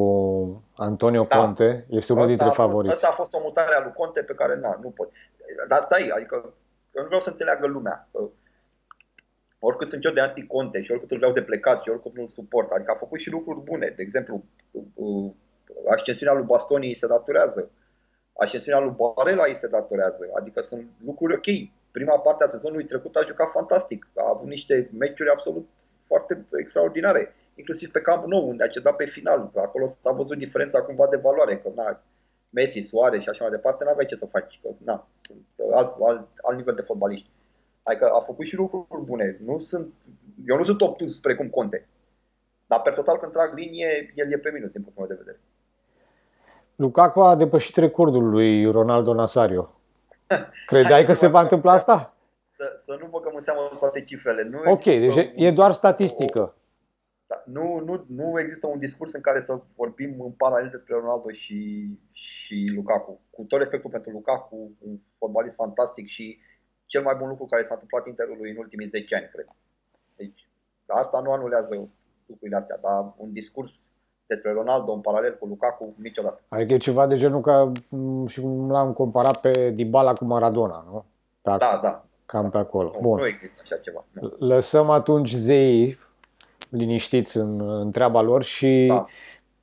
[0.76, 1.38] Antonio Da.
[1.38, 2.94] Conte, este unul dintre Asta a fost- favoriți.
[2.94, 5.08] Asta a fost o mutare a lui Conte pe care na, nu pot.
[5.68, 6.34] Dar stai, adică
[6.94, 8.08] eu nu vreau să înțeleagă lumea.
[8.12, 8.20] că
[9.58, 12.70] Oricât sunt eu de anti-Conte și oricât îl vreau de plecat și oricât nu-l suport.
[12.70, 13.92] Adică a făcut și lucruri bune.
[13.96, 14.44] De exemplu,
[14.94, 15.30] uh,
[15.90, 17.70] ascensiunea lui Bastoni îi se datorează.
[18.38, 20.30] Ascensiunea lui Barella îi se datorează.
[20.34, 21.70] Adică sunt lucruri ok.
[21.90, 24.08] Prima parte a sezonului trecut a jucat fantastic.
[24.14, 25.68] A avut niște meciuri absolut
[26.02, 27.34] foarte extraordinare.
[27.54, 29.50] Inclusiv pe Camp Nou, unde a cedat pe final.
[29.54, 31.58] Acolo s-a văzut diferența cumva de valoare.
[31.58, 32.02] Că na,
[32.50, 34.60] Messi, Suarez și așa mai departe, n-aveai ce să faci.
[34.62, 35.08] Că, na,
[35.74, 37.30] alt, alt, alt nivel de fotbaliști.
[37.82, 39.38] Adică a făcut și lucruri bune.
[39.44, 39.92] Nu sunt,
[40.46, 41.88] eu nu sunt obtuz precum Conte.
[42.66, 45.40] Dar pe total când trag linie, el e pe minus din punctul meu de vedere.
[46.76, 49.70] Lukaku a depășit recordul lui Ronaldo Nazario.
[50.66, 52.14] Credeai că se va întâmpla asta?
[52.56, 54.42] Să, să nu băgăm în seamă toate cifrele.
[54.42, 56.54] Nu Ok, deci există e- un- e doar statistică.
[57.26, 61.30] Da, nu, nu, nu există un discurs în care să vorbim în paralel despre Ronaldo
[61.30, 63.20] și, și Lukaku.
[63.30, 66.38] Cu tot respectul pentru Lukaku, un fotbalist fantastic și
[66.86, 69.46] cel mai bun lucru care s-a întâmplat Interului în ultimii 10 ani, cred.
[70.16, 70.48] Deci,
[70.86, 71.88] asta nu anulează
[72.26, 73.80] lucrurile astea, dar un discurs
[74.26, 76.40] despre Ronaldo în paralel cu Lukaku, niciodată.
[76.48, 80.84] Adică e ceva de genul ca m, și cum l-am comparat pe Dybala cu Maradona,
[80.90, 81.04] nu?
[81.42, 82.90] Pe ac- Da, da, Cam pe acolo.
[82.94, 83.18] nu, Bun.
[83.18, 84.04] nu există așa ceva.
[84.10, 84.32] Nu.
[84.46, 85.98] Lăsăm atunci zeii
[86.68, 89.06] liniștiți în, în treaba lor și Da.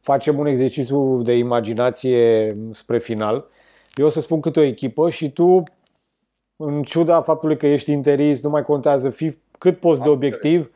[0.01, 3.45] facem un exercițiu de imaginație spre final.
[3.95, 5.63] Eu o să spun câte o echipă și tu,
[6.63, 10.71] în ciuda faptului că ești interist, nu mai contează, fi cât poți de Am obiectiv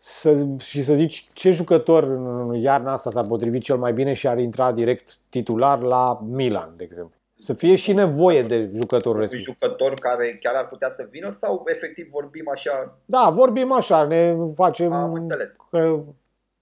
[0.00, 4.28] să, și să zici ce jucător în iarna asta s-ar potrivi cel mai bine și
[4.28, 7.14] ar intra direct titular la Milan, de exemplu.
[7.32, 9.46] Să fie și nevoie de jucătorul Un respectiv.
[9.54, 14.36] jucător care chiar ar putea să vină sau efectiv vorbim așa, Da, vorbim așa, ne
[14.54, 14.92] facem...
[14.92, 15.48] am înțeles.
[15.70, 15.98] că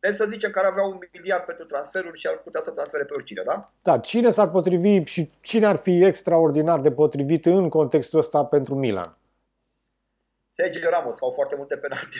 [0.01, 3.05] Deci să zicem că ar avea un miliard pentru transferuri și ar putea să transfere
[3.05, 3.71] pe oricine, da?
[3.83, 8.75] Da, cine s-ar potrivi și cine ar fi extraordinar de potrivit în contextul ăsta pentru
[8.75, 9.17] Milan?
[10.59, 12.19] Sergio Ramos, că au foarte multe penalti.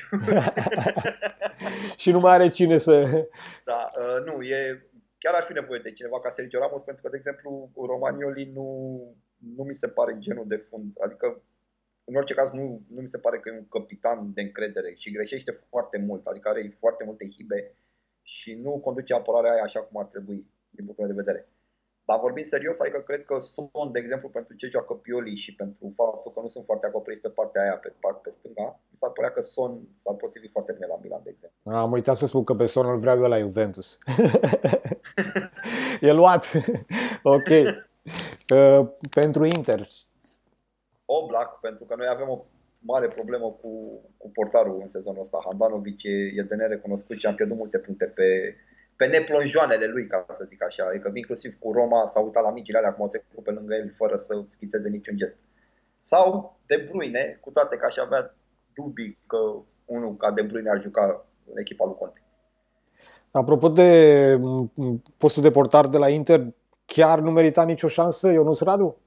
[2.03, 2.95] și nu mai are cine să...
[3.65, 4.59] da, uh, nu, e,
[5.19, 8.69] chiar ar fi nevoie de cineva ca Sergio Ramos, pentru că, de exemplu, Romagnoli nu,
[9.57, 10.91] nu mi se pare genul de fund.
[11.05, 11.43] Adică,
[12.05, 15.13] în orice caz, nu, nu mi se pare că e un capitan de încredere și
[15.13, 16.27] greșește foarte mult.
[16.27, 17.73] Adică are foarte multe hibe
[18.23, 21.49] și nu conduce apărarea aia așa cum ar trebui, din punctul meu de vedere.
[22.09, 25.93] Dar vorbind serios, adică cred că Son, de exemplu, pentru ce joacă Pioli și pentru
[25.97, 29.11] faptul că nu sunt foarte acoperiți pe partea aia, pe, part- pe stânga, mi s-ar
[29.11, 31.73] părea că Son s-ar potrivi foarte bine la Milan, de exemplu.
[31.83, 33.99] Am uitat să spun că pe Son îl vreau eu la Juventus.
[36.09, 36.45] e luat.
[37.37, 37.51] ok.
[38.55, 39.87] Uh, pentru Inter.
[41.05, 42.45] Oblak, pentru că noi avem o
[42.79, 45.39] mare problemă cu, cu portarul în sezonul ăsta.
[45.45, 48.57] Handanovic e, e de nerecunoscut și am pierdut multe puncte pe,
[48.97, 50.87] pe neplonjoanele lui, ca să zic așa.
[50.87, 53.93] Adică inclusiv cu Roma s-a uitat la micile alea cum au trecut pe lângă el
[53.97, 55.37] fără să schițeze niciun gest.
[56.01, 58.35] Sau De Bruyne, cu toate că aș avea
[58.75, 59.37] dubii că
[59.85, 62.21] unul ca De Bruyne ar juca în echipa lui Conte.
[63.31, 66.47] Apropo de m, m, postul de portar de la Inter,
[66.85, 69.01] chiar nu merita nicio șansă Ionuț Radu?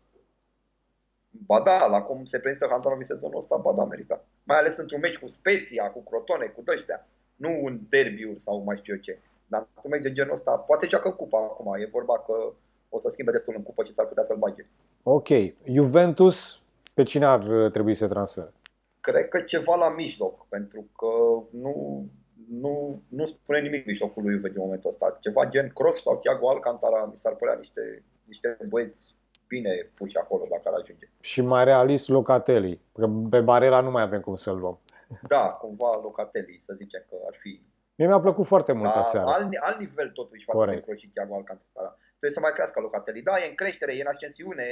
[1.29, 4.25] Ba da, la cum se prezintă Handanovic sezonul ăsta, ba da, america.
[4.43, 7.07] Mai ales într-un meci cu Spezia, cu Crotone, cu dăștia.
[7.35, 9.19] Nu un derby sau mai știu eu ce.
[9.49, 11.73] Dar într-un meci de genul ăsta, poate joacă în cupa acum.
[11.73, 12.53] E vorba că
[12.89, 14.65] o să schimbe destul în cupă și s-ar putea să-l bage.
[15.03, 15.27] Ok.
[15.63, 18.51] Juventus, pe cine ar uh, trebui să transfere?
[18.99, 21.11] Cred că ceva la mijloc, pentru că
[21.51, 22.05] nu,
[22.49, 25.17] nu, nu spune nimic mijlocul lui Juve din momentul ăsta.
[25.19, 29.15] Ceva gen Cross sau Thiago Alcantara, mi s-ar părea niște, niște băieți
[29.47, 31.09] bine puși acolo dacă ar ajunge.
[31.19, 32.81] Și mai realist Locatelli.
[32.93, 34.79] Că pe Barela nu mai avem cum să-l luăm.
[35.27, 37.61] Da, cumva Locatelli, să zicem că ar fi
[37.99, 39.29] Mie mi-a plăcut foarte mult La aseară.
[39.35, 40.77] alt, alt nivel totuși față Corect.
[40.77, 41.91] de Kroos și Thiago Alcantara.
[42.19, 43.21] Trebuie să mai crească Locatelli.
[43.29, 44.67] Da, e în creștere, e în ascensiune,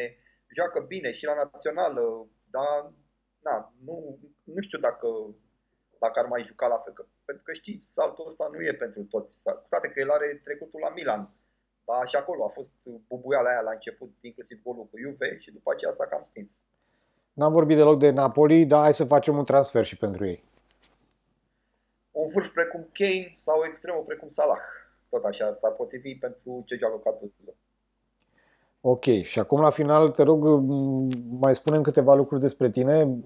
[0.57, 2.03] joacă bine și la națională,
[2.55, 2.78] dar
[3.47, 3.55] na,
[3.88, 3.95] nu,
[4.55, 5.07] nu știu dacă,
[6.03, 6.93] dacă ar mai juca la fel.
[6.93, 9.39] Că, pentru că știi, saltul ăsta nu e pentru toți.
[9.43, 11.21] Cu toate că el are trecutul la Milan.
[11.88, 12.71] Dar și acolo a fost
[13.07, 16.49] bubuiala aia la început, inclusiv golul cu Juve și după aceea s-a cam stins.
[17.34, 20.43] N-am vorbit deloc de Napoli, dar hai să facem un transfer și pentru ei.
[22.22, 24.57] Un vârf precum Kane sau o extremă precum Salah.
[25.09, 27.53] Tot așa, s-ar potrivi pentru ce joacă Gattuso.
[28.82, 31.07] Ok, și acum la final te rog m,
[31.39, 33.18] mai spunem câteva lucruri despre tine.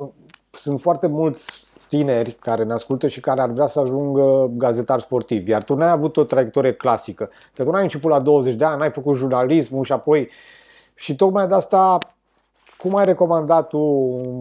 [0.49, 5.49] Sunt foarte mulți tineri care ne ascultă și care ar vrea să ajungă gazetari sportivi,
[5.49, 7.29] iar tu n-ai avut o traiectorie clasică.
[7.55, 10.29] Că tu n-ai început la 20 de ani, n-ai făcut jurnalismul și apoi...
[10.95, 11.97] Și tocmai de asta,
[12.81, 13.77] cum ai recomandat tu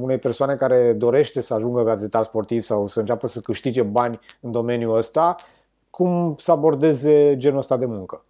[0.07, 4.53] unei persoane care dorește să ajungă gazetar sportiv sau să înceapă să câștige bani în
[4.53, 5.35] domeniul ăsta,
[5.91, 8.25] cum să abordeze genul ăsta de muncă?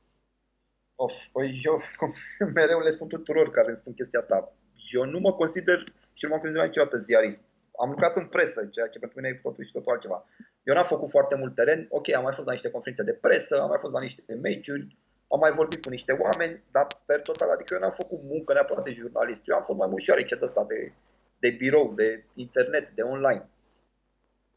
[0.94, 1.80] Of, păi eu
[2.58, 4.52] mereu le spun tuturor care îmi spun chestia asta.
[4.92, 5.78] Eu nu mă consider
[6.14, 7.42] și nu mă consider niciodată ziarist.
[7.82, 10.24] Am lucrat în presă, ceea ce pentru mine e totul și totul altceva.
[10.62, 11.86] Eu n-am făcut foarte mult teren.
[11.90, 14.96] Ok, am mai fost la niște conferințe de presă, am mai fost la niște meciuri,
[15.32, 18.84] am mai vorbit cu niște oameni, dar per total, adică eu n-am făcut muncă neapărat
[18.84, 19.40] de jurnalist.
[19.44, 20.92] Eu am fost mai mult și de ăsta de,
[21.38, 23.48] de birou, de internet, de online.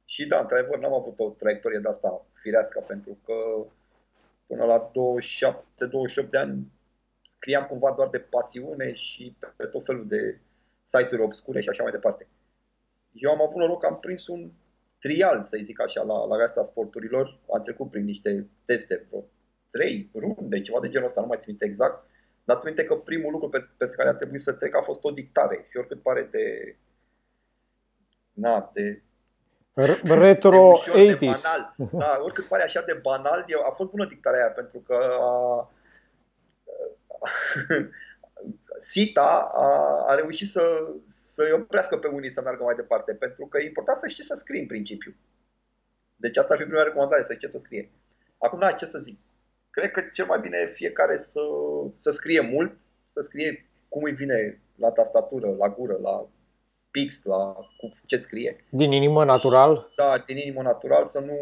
[0.06, 3.34] Și da, într-adevăr, n-am avut o traiectorie de asta firească, pentru că
[4.48, 4.92] până la
[6.26, 6.72] 27-28 de ani
[7.30, 10.40] scriam cumva doar de pasiune și pe tot felul de
[10.86, 12.28] site-uri obscure și așa mai departe.
[13.12, 14.52] Eu am avut noroc că am prins un
[15.00, 17.40] trial, să zic așa, la, la asta sporturilor.
[17.54, 19.24] Am trecut prin niște teste, vreo
[19.76, 21.98] trei runde, ceva de genul ăsta, nu mai țin exact.
[22.44, 25.12] Dar țin că primul lucru pe, pe care a trebuit să trec a fost o
[25.12, 25.66] dictare.
[25.70, 26.76] Și oricât pare de...
[28.34, 29.02] Na, de
[29.74, 31.20] retro de 80s.
[31.20, 31.76] banal.
[31.92, 35.72] Da, oricât pare așa de banal, a fost bună dictarea aia, pentru că a,
[38.80, 39.68] Sita a,
[40.08, 43.98] a reușit să, să-i oprească pe unii să meargă mai departe, pentru că e important
[43.98, 45.16] să știi să scrii în principiu.
[46.16, 47.92] Deci asta ar fi prima recomandare, să știi să scrie.
[48.38, 49.20] Acum, da, ce să zic?
[49.76, 51.40] Cred că cel mai bine e fiecare să,
[52.00, 52.78] să scrie mult,
[53.14, 56.26] să scrie cum îi vine la tastatură, la gură, la
[56.92, 58.66] pix, la cu ce scrie.
[58.70, 59.92] Din inimă natural?
[59.96, 61.38] Da, din inimă natural, să nu...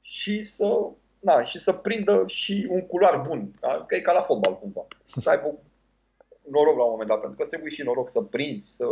[0.00, 0.88] și să,
[1.18, 3.54] na, și să prindă și un culoar bun.
[3.60, 3.84] Da?
[3.86, 4.86] Că e ca la fotbal cumva.
[5.04, 5.58] Să aibă
[6.50, 8.84] noroc la un moment dat, pentru că trebuie și noroc să prinzi, să,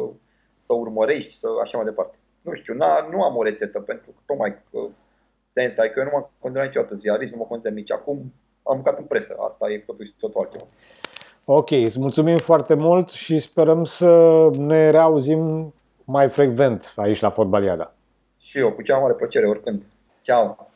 [0.63, 2.17] să urmărești, să așa mai departe.
[2.41, 4.79] Nu știu, n- nu am o rețetă, pentru că tocmai că
[5.51, 8.33] sens, că eu nu mă consider niciodată ziarist, nu mă consider nici acum,
[8.69, 10.65] am mâncat în presă, asta e totuși totul altceva.
[11.45, 14.11] Ok, îți mulțumim foarte mult și sperăm să
[14.53, 17.93] ne reauzim mai frecvent aici la Fotbaliada.
[18.39, 19.83] Și eu, cu cea mare plăcere, oricând.
[20.23, 20.69] Ciao!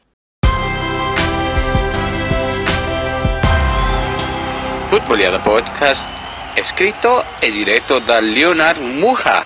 [4.88, 6.08] Footballiada Podcast
[6.54, 7.08] è scritto
[7.40, 9.38] e diretto da Leonard Muha.